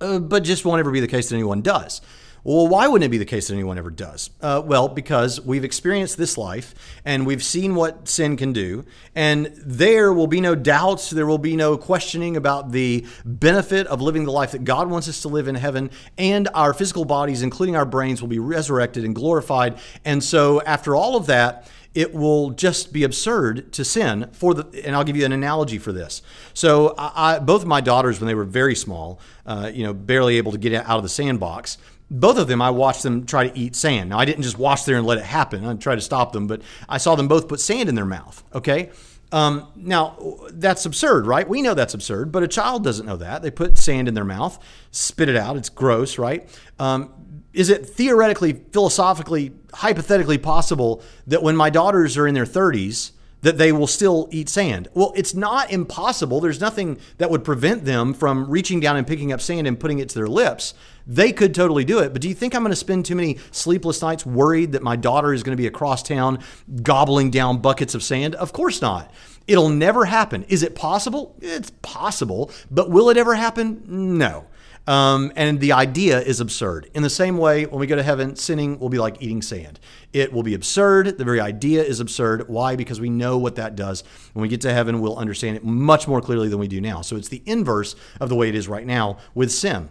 [0.00, 2.00] uh, but just won't ever be the case that anyone does.
[2.46, 4.30] Well, why wouldn't it be the case that anyone ever does?
[4.40, 8.84] Uh, well, because we've experienced this life and we've seen what sin can do,
[9.16, 14.00] and there will be no doubts, there will be no questioning about the benefit of
[14.00, 17.42] living the life that God wants us to live in heaven, and our physical bodies,
[17.42, 19.76] including our brains, will be resurrected and glorified.
[20.04, 24.84] And so, after all of that, it will just be absurd to sin for the
[24.86, 26.20] and i'll give you an analogy for this
[26.52, 30.36] so I, both of my daughters when they were very small uh, you know barely
[30.36, 31.78] able to get out of the sandbox
[32.10, 34.10] both of them, I watched them try to eat sand.
[34.10, 35.64] Now, I didn't just watch there and let it happen.
[35.64, 38.44] I tried to stop them, but I saw them both put sand in their mouth.
[38.54, 38.90] Okay.
[39.32, 40.16] Um, now,
[40.52, 41.48] that's absurd, right?
[41.48, 43.42] We know that's absurd, but a child doesn't know that.
[43.42, 45.56] They put sand in their mouth, spit it out.
[45.56, 46.48] It's gross, right?
[46.78, 47.12] Um,
[47.52, 53.58] is it theoretically, philosophically, hypothetically possible that when my daughters are in their 30s, that
[53.58, 54.88] they will still eat sand.
[54.94, 56.40] Well, it's not impossible.
[56.40, 59.98] There's nothing that would prevent them from reaching down and picking up sand and putting
[59.98, 60.74] it to their lips.
[61.06, 62.12] They could totally do it.
[62.12, 64.96] But do you think I'm going to spend too many sleepless nights worried that my
[64.96, 66.40] daughter is going to be across town
[66.82, 68.34] gobbling down buckets of sand?
[68.34, 69.12] Of course not.
[69.46, 70.42] It'll never happen.
[70.48, 71.36] Is it possible?
[71.40, 72.50] It's possible.
[72.70, 74.18] But will it ever happen?
[74.18, 74.46] No.
[74.88, 76.90] Um, and the idea is absurd.
[76.94, 79.80] In the same way, when we go to heaven, sinning will be like eating sand.
[80.12, 81.18] It will be absurd.
[81.18, 82.48] The very idea is absurd.
[82.48, 82.76] Why?
[82.76, 84.04] Because we know what that does.
[84.32, 87.00] When we get to heaven, we'll understand it much more clearly than we do now.
[87.00, 89.88] So it's the inverse of the way it is right now with sin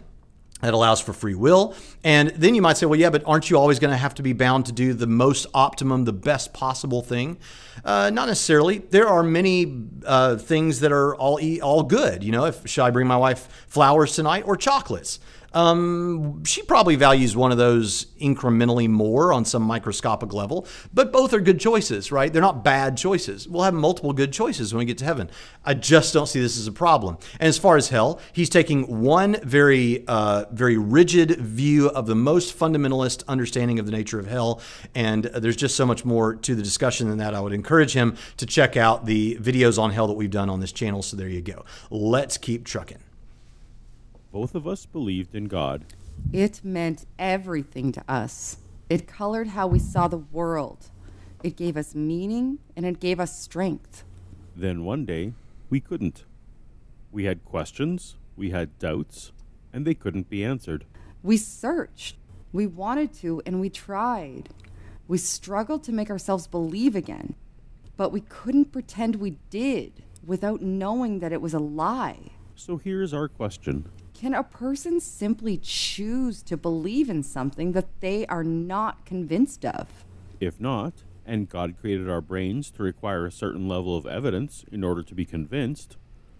[0.62, 1.74] that allows for free will.
[2.02, 4.22] And then you might say, well, yeah, but aren't you always going to have to
[4.22, 7.36] be bound to do the most optimum, the best possible thing?
[7.84, 8.78] Uh, not necessarily.
[8.78, 12.24] There are many uh, things that are all all good.
[12.24, 15.20] You know, if should I bring my wife flowers tonight or chocolates?
[15.56, 21.32] Um, she probably values one of those incrementally more on some microscopic level, but both
[21.32, 22.30] are good choices, right?
[22.30, 23.48] They're not bad choices.
[23.48, 25.30] We'll have multiple good choices when we get to heaven.
[25.64, 27.16] I just don't see this as a problem.
[27.40, 32.14] And as far as hell, he's taking one very, uh, very rigid view of the
[32.14, 34.60] most fundamentalist understanding of the nature of hell.
[34.94, 37.34] And there's just so much more to the discussion than that.
[37.34, 40.60] I would encourage him to check out the videos on hell that we've done on
[40.60, 41.00] this channel.
[41.00, 41.64] So there you go.
[41.88, 43.05] Let's keep trucking.
[44.36, 45.86] Both of us believed in God.
[46.30, 48.58] It meant everything to us.
[48.90, 50.90] It colored how we saw the world.
[51.42, 54.04] It gave us meaning and it gave us strength.
[54.54, 55.32] Then one day,
[55.70, 56.26] we couldn't.
[57.10, 59.32] We had questions, we had doubts,
[59.72, 60.84] and they couldn't be answered.
[61.22, 62.16] We searched.
[62.52, 64.50] We wanted to, and we tried.
[65.08, 67.36] We struggled to make ourselves believe again,
[67.96, 72.32] but we couldn't pretend we did without knowing that it was a lie.
[72.54, 78.26] So here's our question Can a person simply choose to believe in something that they
[78.28, 80.06] are not convinced of?
[80.40, 80.94] If not,
[81.26, 85.14] and God created our brains to require a certain level of evidence in order to
[85.14, 85.98] be convinced,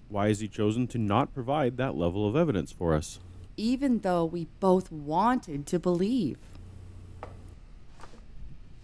[0.08, 3.20] why has He chosen to not provide that level of evidence for us?
[3.58, 6.38] Even though we both wanted to believe.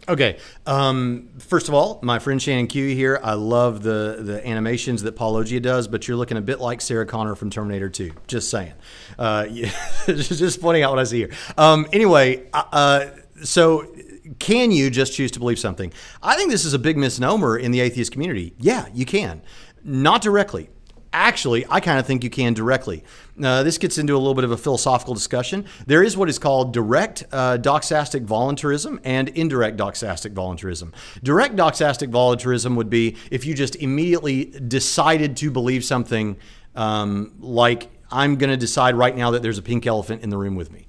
[0.08, 0.38] Okay.
[0.66, 3.20] Um, first of all, my friend Shannon Q here.
[3.22, 7.06] I love the the animations that Paulogia does, but you're looking a bit like Sarah
[7.06, 8.12] Connor from Terminator 2.
[8.26, 8.72] Just saying.
[9.18, 9.70] Uh, yeah,
[10.06, 11.30] just pointing out what I see here.
[11.56, 13.10] Um, anyway, uh,
[13.42, 13.94] so
[14.38, 15.92] can you just choose to believe something?
[16.22, 18.54] I think this is a big misnomer in the atheist community.
[18.58, 19.42] Yeah, you can.
[19.84, 20.68] Not directly.
[21.14, 23.04] Actually, I kind of think you can directly.
[23.42, 25.66] Uh, this gets into a little bit of a philosophical discussion.
[25.86, 30.94] There is what is called direct uh, doxastic voluntarism and indirect doxastic voluntarism.
[31.22, 36.38] Direct doxastic voluntarism would be if you just immediately decided to believe something
[36.74, 40.38] um, like, I'm going to decide right now that there's a pink elephant in the
[40.38, 40.86] room with me.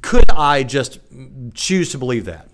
[0.00, 1.00] Could I just
[1.52, 2.48] choose to believe that?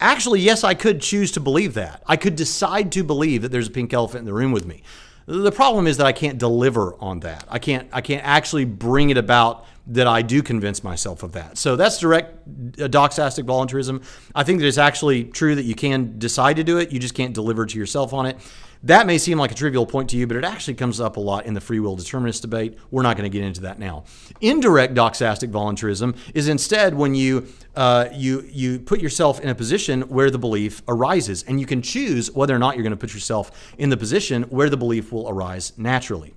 [0.00, 2.04] Actually, yes, I could choose to believe that.
[2.06, 4.82] I could decide to believe that there's a pink elephant in the room with me.
[5.28, 7.44] The problem is that I can't deliver on that.
[7.50, 11.58] I can't I can't actually bring it about that I do convince myself of that.
[11.58, 12.48] So that's direct
[12.80, 14.00] uh, doxastic voluntarism.
[14.34, 17.14] I think that it's actually true that you can decide to do it, you just
[17.14, 18.38] can't deliver to yourself on it.
[18.82, 21.20] That may seem like a trivial point to you, but it actually comes up a
[21.20, 22.78] lot in the free will determinist debate.
[22.90, 24.04] We're not going to get into that now.
[24.40, 30.02] Indirect doxastic voluntarism is instead when you uh, you you put yourself in a position
[30.02, 33.14] where the belief arises, and you can choose whether or not you're going to put
[33.14, 36.34] yourself in the position where the belief will arise naturally.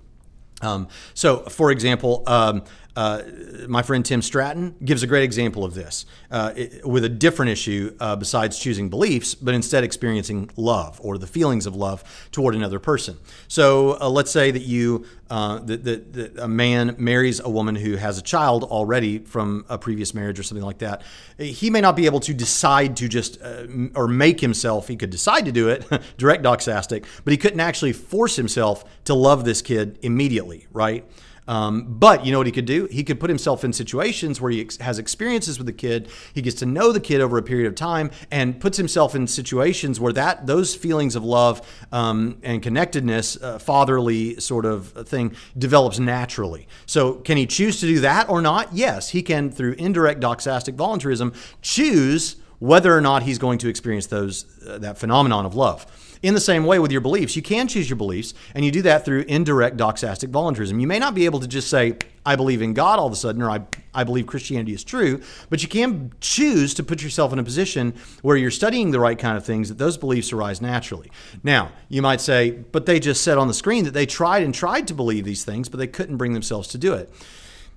[0.61, 2.63] Um, so, for example, um,
[2.95, 3.21] uh,
[3.67, 7.51] my friend Tim Stratton gives a great example of this uh, it, with a different
[7.51, 12.55] issue uh, besides choosing beliefs, but instead experiencing love or the feelings of love toward
[12.55, 13.17] another person.
[13.47, 17.73] So uh, let's say that you uh, that, that, that, a man marries a woman
[17.73, 21.03] who has a child already from a previous marriage or something like that.
[21.37, 23.65] He may not be able to decide to just uh,
[23.95, 24.89] or make himself.
[24.89, 25.87] He could decide to do it,
[26.17, 31.05] direct doxastic, but he couldn't actually force himself to love this kid immediately, right?
[31.51, 32.85] Um, but you know what he could do?
[32.85, 36.07] He could put himself in situations where he ex- has experiences with the kid.
[36.33, 39.27] He gets to know the kid over a period of time and puts himself in
[39.27, 45.35] situations where that those feelings of love um, and connectedness, uh, fatherly sort of thing,
[45.57, 46.69] develops naturally.
[46.85, 48.69] So can he choose to do that or not?
[48.71, 54.05] Yes, he can through indirect doxastic voluntarism choose whether or not he's going to experience
[54.05, 55.85] those uh, that phenomenon of love.
[56.21, 58.83] In the same way with your beliefs, you can choose your beliefs, and you do
[58.83, 60.79] that through indirect doxastic voluntarism.
[60.79, 63.15] You may not be able to just say, I believe in God all of a
[63.15, 63.61] sudden, or I,
[63.93, 67.95] I believe Christianity is true, but you can choose to put yourself in a position
[68.21, 71.09] where you're studying the right kind of things, that those beliefs arise naturally.
[71.43, 74.53] Now, you might say, but they just said on the screen that they tried and
[74.53, 77.11] tried to believe these things, but they couldn't bring themselves to do it.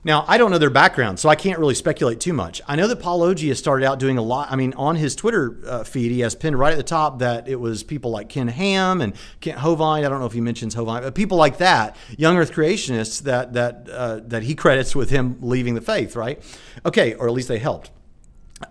[0.05, 2.61] Now, I don't know their background, so I can't really speculate too much.
[2.69, 4.53] I know that Paulogia started out doing a lot.
[4.53, 7.49] I mean, on his Twitter uh, feed, he has pinned right at the top that
[7.49, 10.05] it was people like Ken Ham and Kent Hovind.
[10.05, 13.55] I don't know if he mentions Hovind, but people like that, young Earth creationists that
[13.55, 16.43] that uh, that he credits with him leaving the faith, right?
[16.85, 17.91] Okay, or at least they helped.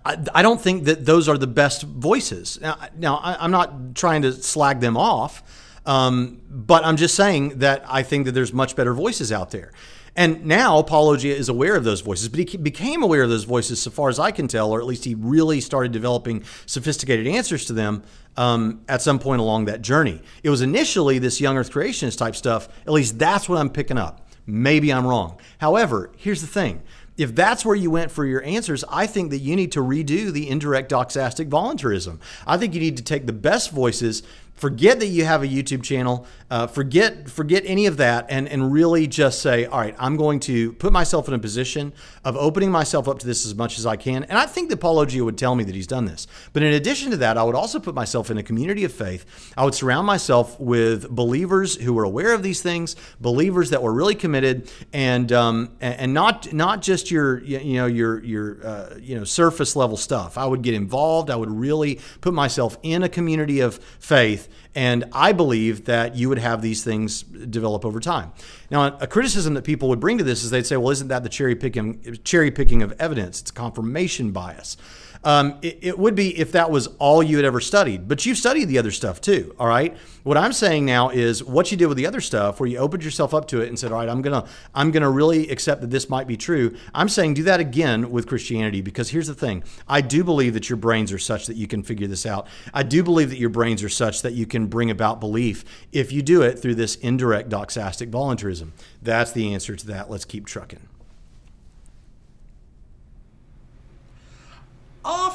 [0.06, 2.60] I, I don't think that those are the best voices.
[2.62, 5.44] Now, now I, am not trying to slag them off,
[5.86, 9.72] um, but I'm just saying that I think that there's much better voices out there.
[10.16, 13.82] And now Paulogia is aware of those voices, but he became aware of those voices,
[13.82, 17.66] so far as I can tell, or at least he really started developing sophisticated answers
[17.66, 18.04] to them
[18.38, 20.22] um, at some point along that journey.
[20.44, 22.68] It was initially this young Earth creationist type stuff.
[22.86, 24.28] At least that's what I'm picking up.
[24.46, 25.40] Maybe I'm wrong.
[25.58, 26.84] However, here's the thing.
[27.16, 30.32] If that's where you went for your answers, I think that you need to redo
[30.32, 32.20] the indirect doxastic voluntarism.
[32.48, 34.24] I think you need to take the best voices
[34.56, 36.26] forget that you have a YouTube channel.
[36.50, 40.40] Uh, forget forget any of that, and and really just say, all right, I'm going
[40.42, 41.94] to put myself in a position
[42.24, 44.24] of opening myself up to this as much as I can.
[44.24, 46.28] And I think that Paulo Paulogia would tell me that he's done this.
[46.54, 49.54] But in addition to that, I would also put myself in a community of faith.
[49.58, 53.94] I would surround myself with believers who were aware of these things, believers that were
[53.94, 59.16] really committed, and um, and not not just your you know your your uh, you
[59.16, 60.38] know surface level stuff.
[60.38, 61.30] I would get involved.
[61.30, 64.43] I would really put myself in a community of faith
[64.76, 68.32] and I believe that you would have these things develop over time.
[68.70, 71.24] Now, a criticism that people would bring to this is they'd say, well, isn't that
[71.24, 73.42] the cherry picking, cherry picking of evidence?
[73.42, 74.78] It's confirmation bias.
[75.24, 78.38] Um, it, it, would be if that was all you had ever studied, but you've
[78.38, 79.56] studied the other stuff too.
[79.58, 79.96] All right.
[80.24, 83.04] What I'm saying now is what you did with the other stuff, where you opened
[83.04, 85.92] yourself up to it and said, "All right, I'm gonna, I'm gonna really accept that
[85.92, 89.64] this might be true." I'm saying do that again with Christianity because here's the thing:
[89.88, 92.48] I do believe that your brains are such that you can figure this out.
[92.74, 96.12] I do believe that your brains are such that you can bring about belief if
[96.12, 98.74] you do it through this indirect doxastic voluntarism.
[99.02, 100.10] That's the answer to that.
[100.10, 100.88] Let's keep trucking.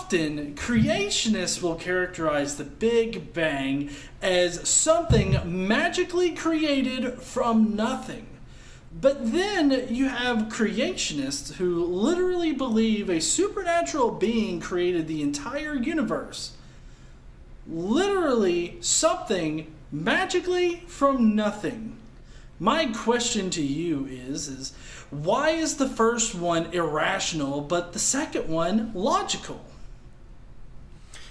[0.08, 3.90] Often, creationists will characterize the Big Bang
[4.22, 8.26] as something magically created from nothing.
[8.90, 16.52] But then you have creationists who literally believe a supernatural being created the entire universe.
[17.66, 21.98] Literally, something magically from nothing.
[22.58, 24.72] My question to you is is
[25.10, 29.67] why is the first one irrational but the second one logical?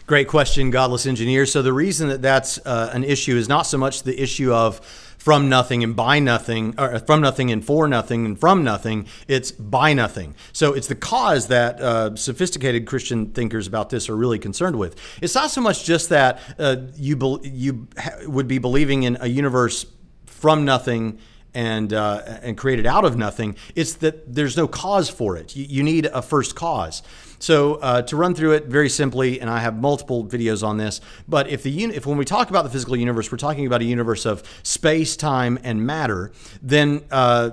[0.08, 1.46] Great question, godless engineer.
[1.46, 4.80] So the reason that that's uh, an issue is not so much the issue of
[5.18, 9.06] from nothing and by nothing, or from nothing and for nothing and from nothing.
[9.28, 10.34] It's by nothing.
[10.54, 14.96] So it's the cause that uh, sophisticated Christian thinkers about this are really concerned with.
[15.22, 17.90] It's not so much just that uh, you be- you
[18.28, 19.86] would be believing in a universe
[20.26, 21.20] from nothing
[21.54, 23.58] and uh, and created out of nothing.
[23.76, 25.54] It's that there's no cause for it.
[25.54, 27.04] You, you need a first cause.
[27.40, 31.02] So uh, to run through it very simply, and I have multiple videos on this.
[31.28, 33.86] But if the if when we talk about the physical universe, we're talking about a
[33.86, 36.32] universe of space, time, and matter,
[36.62, 37.52] then uh,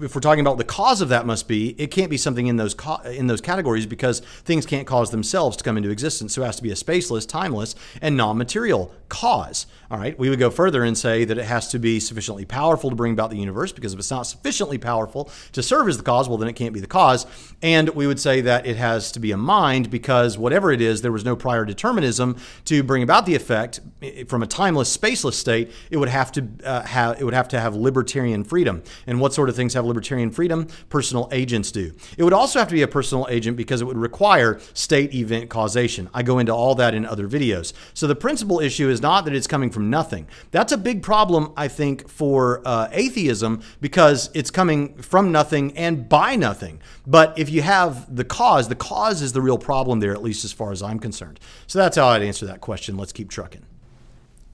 [0.00, 2.56] if we're talking about the cause of that must be, it can't be something in
[2.56, 2.76] those
[3.06, 6.34] in those categories because things can't cause themselves to come into existence.
[6.34, 9.66] So it has to be a spaceless, timeless, and non-material cause.
[9.90, 12.90] All right, we would go further and say that it has to be sufficiently powerful
[12.90, 16.02] to bring about the universe because if it's not sufficiently powerful to serve as the
[16.02, 17.26] cause, well, then it can't be the cause.
[17.62, 21.02] And we would say that it has to be a mind because whatever it is,
[21.02, 23.80] there was no prior determinism to bring about the effect
[24.26, 25.70] from a timeless, spaceless state.
[25.92, 28.82] It would have to uh, have it would have to have libertarian freedom.
[29.06, 30.66] And what sort of things have libertarian freedom?
[30.88, 31.92] Personal agents do.
[32.18, 35.50] It would also have to be a personal agent because it would require state event
[35.50, 36.10] causation.
[36.12, 37.72] I go into all that in other videos.
[37.92, 40.26] So the principal issue is not that it's coming from nothing.
[40.50, 46.08] That's a big problem, I think, for uh, atheism because it's coming from nothing and
[46.08, 46.80] by nothing.
[47.06, 50.42] But if you have the cause, the cause is the real problem there, at least
[50.42, 51.38] as far as I'm concerned.
[51.66, 52.96] So that's how I'd answer that question.
[52.96, 53.66] Let's keep trucking.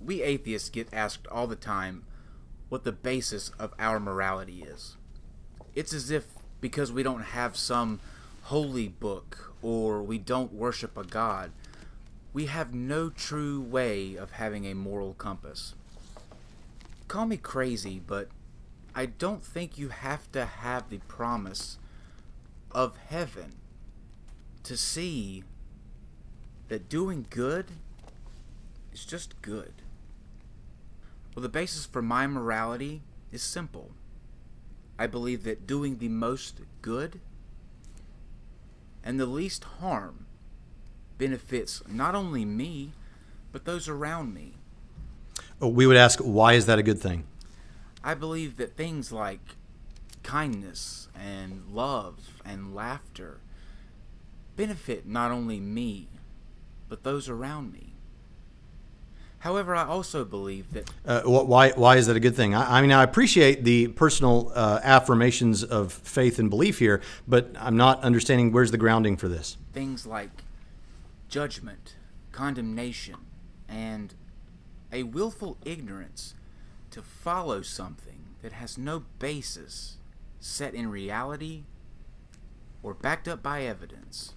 [0.00, 2.02] We atheists get asked all the time
[2.70, 4.96] what the basis of our morality is.
[5.76, 6.26] It's as if
[6.60, 8.00] because we don't have some
[8.42, 11.52] holy book or we don't worship a god,
[12.32, 15.74] we have no true way of having a moral compass.
[17.08, 18.28] Call me crazy, but
[18.94, 21.78] I don't think you have to have the promise
[22.70, 23.56] of heaven
[24.62, 25.42] to see
[26.68, 27.66] that doing good
[28.92, 29.72] is just good.
[31.34, 33.02] Well, the basis for my morality
[33.32, 33.90] is simple.
[34.98, 37.20] I believe that doing the most good
[39.02, 40.26] and the least harm
[41.20, 42.92] benefits not only me,
[43.52, 44.54] but those around me.
[45.60, 47.24] We would ask, why is that a good thing?
[48.02, 49.40] I believe that things like
[50.22, 53.38] kindness and love and laughter
[54.56, 56.08] benefit not only me,
[56.88, 57.92] but those around me.
[59.40, 60.90] However, I also believe that.
[61.06, 62.54] Uh, why, why is that a good thing?
[62.54, 67.50] I, I mean, I appreciate the personal uh, affirmations of faith and belief here, but
[67.58, 69.58] I'm not understanding where's the grounding for this.
[69.74, 70.30] Things like
[71.30, 71.94] judgment,
[72.32, 73.16] condemnation,
[73.68, 74.14] and
[74.92, 76.34] a willful ignorance
[76.90, 79.96] to follow something that has no basis
[80.40, 81.62] set in reality
[82.82, 84.34] or backed up by evidence.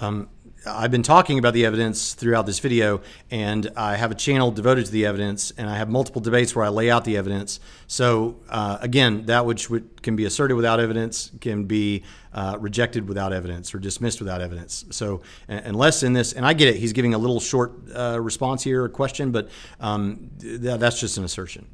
[0.00, 0.28] Um,
[0.64, 3.00] I've been talking about the evidence throughout this video,
[3.32, 6.64] and I have a channel devoted to the evidence, and I have multiple debates where
[6.64, 7.58] I lay out the evidence.
[7.88, 9.68] So, uh, again, that which
[10.02, 14.84] can be asserted without evidence can be uh, rejected without evidence or dismissed without evidence.
[14.90, 18.62] So, unless in this, and I get it, he's giving a little short uh, response
[18.62, 19.48] here, a question, but
[19.80, 21.66] um, th- that's just an assertion.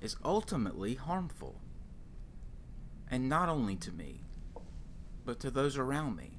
[0.00, 1.56] Is ultimately harmful,
[3.10, 4.20] and not only to me,
[5.24, 6.30] but to those around me.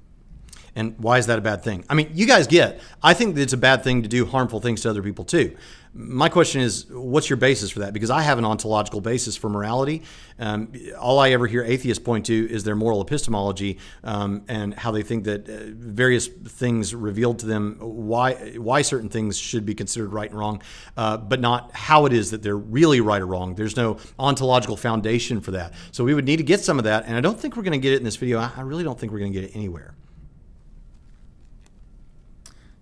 [0.76, 1.84] And why is that a bad thing?
[1.88, 4.82] I mean, you guys get, I think it's a bad thing to do harmful things
[4.82, 5.56] to other people too.
[5.94, 7.94] My question is, what's your basis for that?
[7.94, 10.02] Because I have an ontological basis for morality.
[10.38, 14.90] Um, all I ever hear atheists point to is their moral epistemology um, and how
[14.90, 19.74] they think that uh, various things revealed to them why why certain things should be
[19.74, 20.62] considered right and wrong,
[20.98, 23.54] uh, but not how it is that they're really right or wrong.
[23.54, 25.72] There's no ontological foundation for that.
[25.92, 27.72] So we would need to get some of that, and I don't think we're going
[27.72, 28.38] to get it in this video.
[28.38, 29.94] I really don't think we're going to get it anywhere.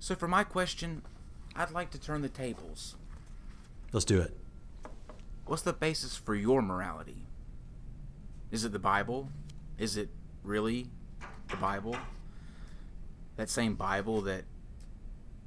[0.05, 1.01] So, for my question,
[1.57, 2.97] I'd like to turn the tables.
[3.91, 4.37] Let's do it.
[5.47, 7.25] What's the basis for your morality?
[8.51, 9.31] Is it the Bible?
[9.79, 10.11] Is it
[10.43, 10.89] really
[11.49, 11.97] the Bible?
[13.37, 14.45] That same Bible that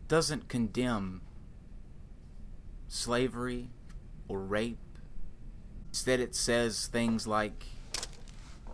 [0.07, 1.21] doesn't condemn
[2.87, 3.69] slavery
[4.27, 4.79] or rape.
[5.89, 7.65] Instead, it says things like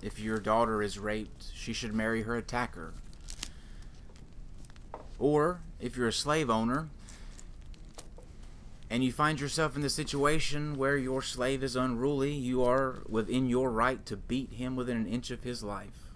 [0.01, 2.93] if your daughter is raped, she should marry her attacker.
[5.19, 6.87] Or if you're a slave owner
[8.89, 13.49] and you find yourself in the situation where your slave is unruly, you are within
[13.49, 16.13] your right to beat him within an inch of his life.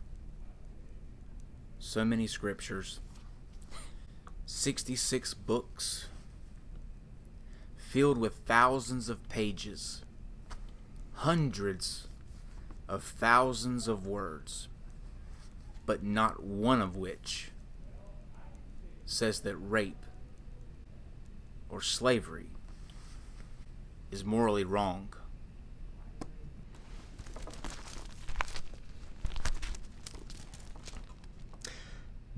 [1.79, 3.01] So many scriptures,
[4.45, 6.07] 66 books,
[7.75, 10.01] filled with thousands of pages,
[11.13, 12.07] hundreds
[12.87, 14.69] of thousands of words,
[15.85, 17.51] but not one of which
[19.07, 20.05] says that rape
[21.69, 22.51] or slavery
[24.11, 25.13] is morally wrong.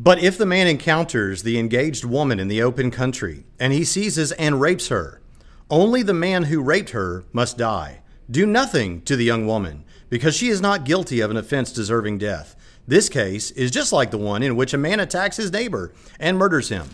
[0.01, 4.32] But if the man encounters the engaged woman in the open country, and he seizes
[4.32, 5.22] and rapes her,
[5.70, 7.99] only the man who raped her must die.
[8.32, 12.18] Do nothing to the young woman, because she is not guilty of an offense deserving
[12.18, 12.55] death.
[12.88, 16.38] This case is just like the one in which a man attacks his neighbor and
[16.38, 16.89] murders him.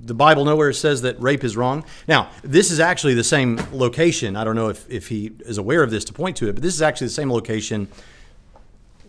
[0.00, 1.84] The Bible nowhere says that rape is wrong.
[2.06, 4.36] Now, this is actually the same location.
[4.36, 6.62] I don't know if, if he is aware of this to point to it, but
[6.62, 7.88] this is actually the same location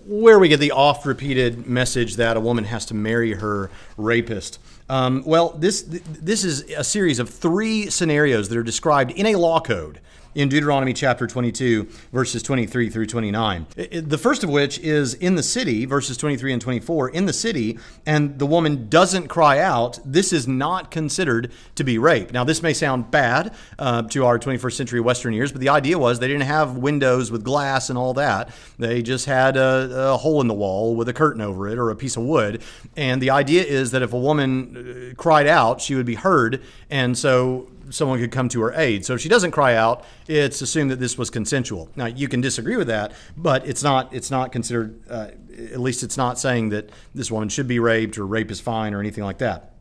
[0.08, 4.60] where we get the oft repeated message that a woman has to marry her rapist.
[4.90, 9.36] Um, well, this this is a series of three scenarios that are described in a
[9.36, 10.00] law code
[10.38, 13.66] in Deuteronomy chapter 22, verses 23 through 29.
[13.76, 17.80] The first of which is in the city, verses 23 and 24, in the city,
[18.06, 22.32] and the woman doesn't cry out, this is not considered to be rape.
[22.32, 25.98] Now, this may sound bad uh, to our 21st century Western ears, but the idea
[25.98, 28.52] was they didn't have windows with glass and all that.
[28.78, 31.90] They just had a, a hole in the wall with a curtain over it or
[31.90, 32.62] a piece of wood.
[32.96, 36.62] And the idea is that if a woman uh, cried out, she would be heard.
[36.92, 39.06] And so someone could come to her aid.
[39.06, 41.90] So if she doesn't cry out, it's assumed that this was consensual.
[41.96, 46.04] Now you can disagree with that, but it's not it's not considered uh, at least
[46.04, 49.24] it's not saying that this woman should be raped or rape is fine or anything
[49.24, 49.74] like that.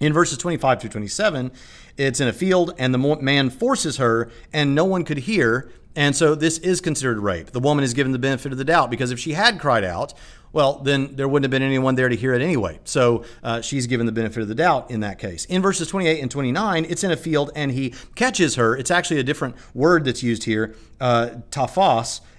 [0.00, 1.52] In verses 25 through 27,
[1.96, 6.16] it's in a field and the man forces her and no one could hear and
[6.16, 7.50] so this is considered rape.
[7.50, 10.14] The woman is given the benefit of the doubt because if she had cried out,
[10.52, 12.78] well, then there wouldn't have been anyone there to hear it anyway.
[12.84, 15.44] So uh, she's given the benefit of the doubt in that case.
[15.46, 18.76] In verses 28 and 29, it's in a field and he catches her.
[18.76, 21.34] It's actually a different word that's used here, uh,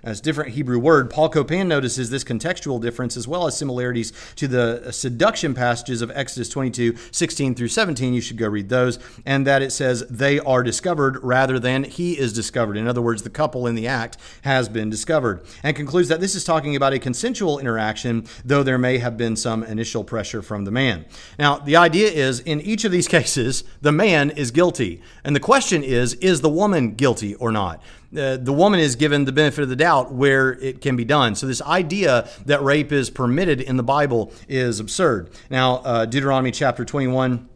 [0.04, 1.10] as different Hebrew word.
[1.10, 6.12] Paul Copan notices this contextual difference as well as similarities to the seduction passages of
[6.14, 8.14] Exodus 22, 16 through 17.
[8.14, 9.00] You should go read those.
[9.26, 12.76] And that it says they are discovered rather than he is discovered.
[12.76, 15.46] In other words, the couple in the act has been discovered.
[15.64, 19.36] And concludes that this is talking about a consensual interaction, though there may have been
[19.36, 21.06] some initial pressure from the man.
[21.40, 25.02] Now, the idea is in each of these cases, the man is guilty.
[25.24, 27.82] And the question is, is the woman guilty or not?
[28.18, 31.36] Uh, the woman is given the benefit of the doubt where it can be done.
[31.36, 35.30] So this idea that rape is permitted in the Bible is absurd.
[35.50, 37.50] Now, uh, Deuteronomy chapter 21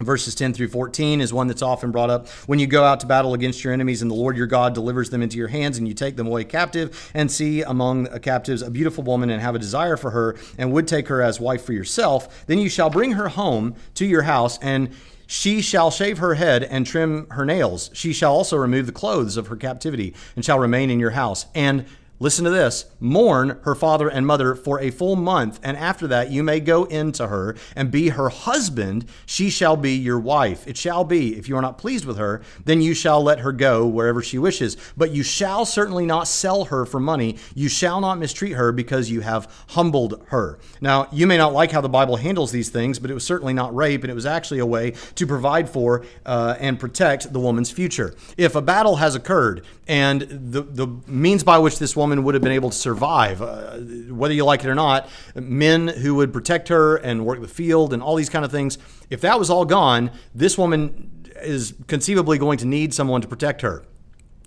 [0.00, 3.06] verses 10 through 14 is one that's often brought up when you go out to
[3.06, 5.88] battle against your enemies and the lord your god delivers them into your hands and
[5.88, 9.54] you take them away captive and see among the captives a beautiful woman and have
[9.54, 12.90] a desire for her and would take her as wife for yourself then you shall
[12.90, 14.90] bring her home to your house and
[15.26, 17.90] she shall shave her head and trim her nails.
[17.92, 21.46] She shall also remove the clothes of her captivity and shall remain in your house.
[21.54, 21.86] And
[22.18, 26.30] listen to this mourn her father and mother for a full month, and after that
[26.30, 29.06] you may go in to her and be her husband.
[29.26, 30.66] She shall be your wife.
[30.66, 33.52] It shall be, if you are not pleased with her, then you shall let her
[33.52, 34.76] go wherever she wishes.
[34.96, 37.36] But you shall certainly not sell her for money.
[37.54, 40.58] You shall not mistreat her because you have humbled her.
[40.80, 43.52] Now, you may not like how the Bible handles these things, but it was certainly
[43.52, 47.40] not rape, and it was actually a way to provide for uh, and protect the
[47.40, 48.14] woman's future.
[48.36, 52.34] If a battle has occurred and the, the means by which this woman woman would
[52.34, 53.78] have been able to survive, uh,
[54.10, 55.08] whether you like it or not.
[55.34, 58.78] Men who would protect her and work the field and all these kind of things.
[59.10, 63.62] If that was all gone, this woman is conceivably going to need someone to protect
[63.62, 63.84] her.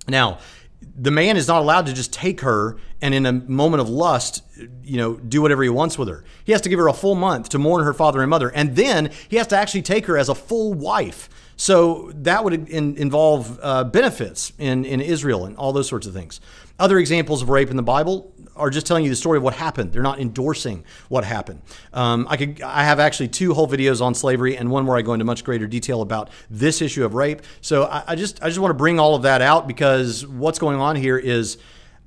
[0.08, 0.40] Now,
[0.82, 4.42] the man is not allowed to just take her and in a moment of lust,
[4.82, 6.24] you know, do whatever he wants with her.
[6.46, 8.76] He has to give her a full month to mourn her father and mother, and
[8.76, 11.30] then he has to actually take her as a full wife.
[11.60, 16.14] So that would in, involve uh, benefits in, in Israel and all those sorts of
[16.14, 16.40] things.
[16.80, 19.56] Other examples of rape in the Bible are just telling you the story of what
[19.56, 19.92] happened.
[19.92, 21.62] They're not endorsing what happened.
[21.92, 25.02] Um, I could I have actually two whole videos on slavery and one where I
[25.02, 27.42] go into much greater detail about this issue of rape.
[27.60, 30.60] So I, I just I just want to bring all of that out because what's
[30.60, 31.58] going on here is.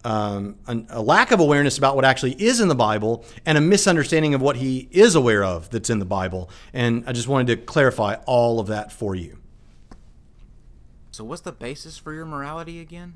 [0.05, 4.35] Um, a lack of awareness about what actually is in the Bible and a misunderstanding
[4.35, 6.51] of what he is aware of that's in the Bible.
[6.73, 9.39] And I just wanted to clarify all of that for you.
[11.13, 13.15] So, what's the basis for your morality again?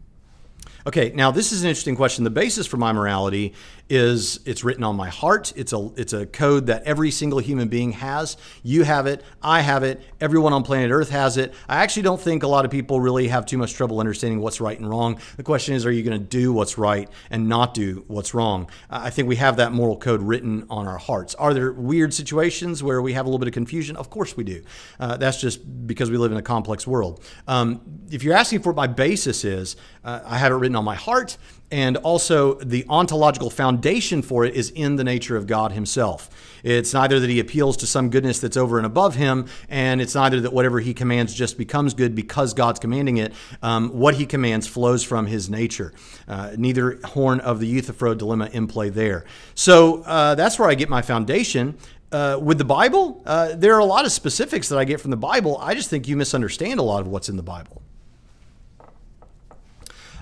[0.87, 2.25] Okay, now this is an interesting question.
[2.25, 3.55] The basis for my morality
[3.89, 5.53] is it's written on my heart.
[5.57, 8.37] It's a it's a code that every single human being has.
[8.63, 11.55] You have it, I have it, everyone on planet Earth has it.
[11.69, 14.61] I actually don't think a lot of people really have too much trouble understanding what's
[14.61, 15.21] right and wrong.
[15.37, 18.69] The question is, are you going to do what's right and not do what's wrong?
[18.91, 21.35] I think we have that moral code written on our hearts.
[21.37, 23.97] Are there weird situations where we have a little bit of confusion?
[23.97, 24.63] Of course we do.
[24.99, 27.23] Uh, that's just because we live in a complex world.
[27.47, 27.81] Um,
[28.11, 30.95] if you're asking for what my basis is, uh, I have it written on my
[30.95, 31.37] heart.
[31.71, 36.31] And also, the ontological foundation for it is in the nature of God Himself.
[36.63, 40.15] It's neither that He appeals to some goodness that's over and above Him, and it's
[40.15, 43.33] neither that whatever He commands just becomes good because God's commanding it.
[43.63, 45.93] Um, what He commands flows from His nature.
[46.29, 49.25] Uh, neither horn of the Euthyphro dilemma in play there.
[49.57, 51.77] So uh, that's where I get my foundation.
[52.13, 55.11] Uh, with the Bible, uh, there are a lot of specifics that I get from
[55.11, 55.59] the Bible.
[55.61, 57.83] I just think you misunderstand a lot of what's in the Bible.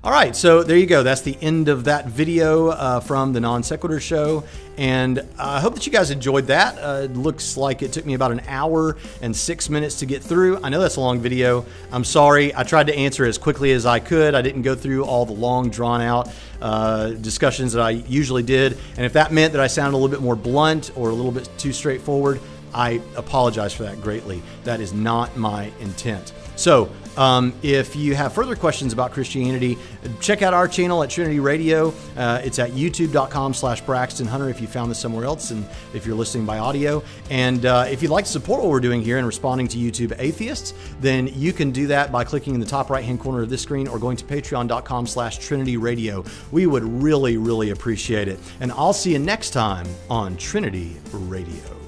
[0.04, 1.02] All right, so there you go.
[1.02, 4.44] That's the end of that video uh, from the Non Sequitur Show.
[4.76, 6.76] And I hope that you guys enjoyed that.
[6.76, 10.22] Uh, it looks like it took me about an hour and six minutes to get
[10.22, 10.62] through.
[10.62, 11.64] I know that's a long video.
[11.90, 12.54] I'm sorry.
[12.54, 14.34] I tried to answer as quickly as I could.
[14.34, 16.30] I didn't go through all the long, drawn out
[16.60, 18.76] uh, discussions that I usually did.
[18.98, 21.32] And if that meant that I sounded a little bit more blunt or a little
[21.32, 22.40] bit too straightforward,
[22.74, 24.42] I apologize for that greatly.
[24.64, 26.34] That is not my intent.
[26.56, 29.78] So, um, if you have further questions about Christianity,
[30.20, 31.94] check out our channel at Trinity Radio.
[32.16, 36.06] Uh, it's at youtube.com slash Braxton Hunter if you found this somewhere else and if
[36.06, 37.02] you're listening by audio.
[37.30, 40.14] And uh, if you'd like to support what we're doing here and responding to YouTube
[40.18, 43.50] atheists, then you can do that by clicking in the top right hand corner of
[43.50, 46.24] this screen or going to patreon.com slash Trinity Radio.
[46.50, 48.38] We would really, really appreciate it.
[48.60, 51.83] And I'll see you next time on Trinity Radio.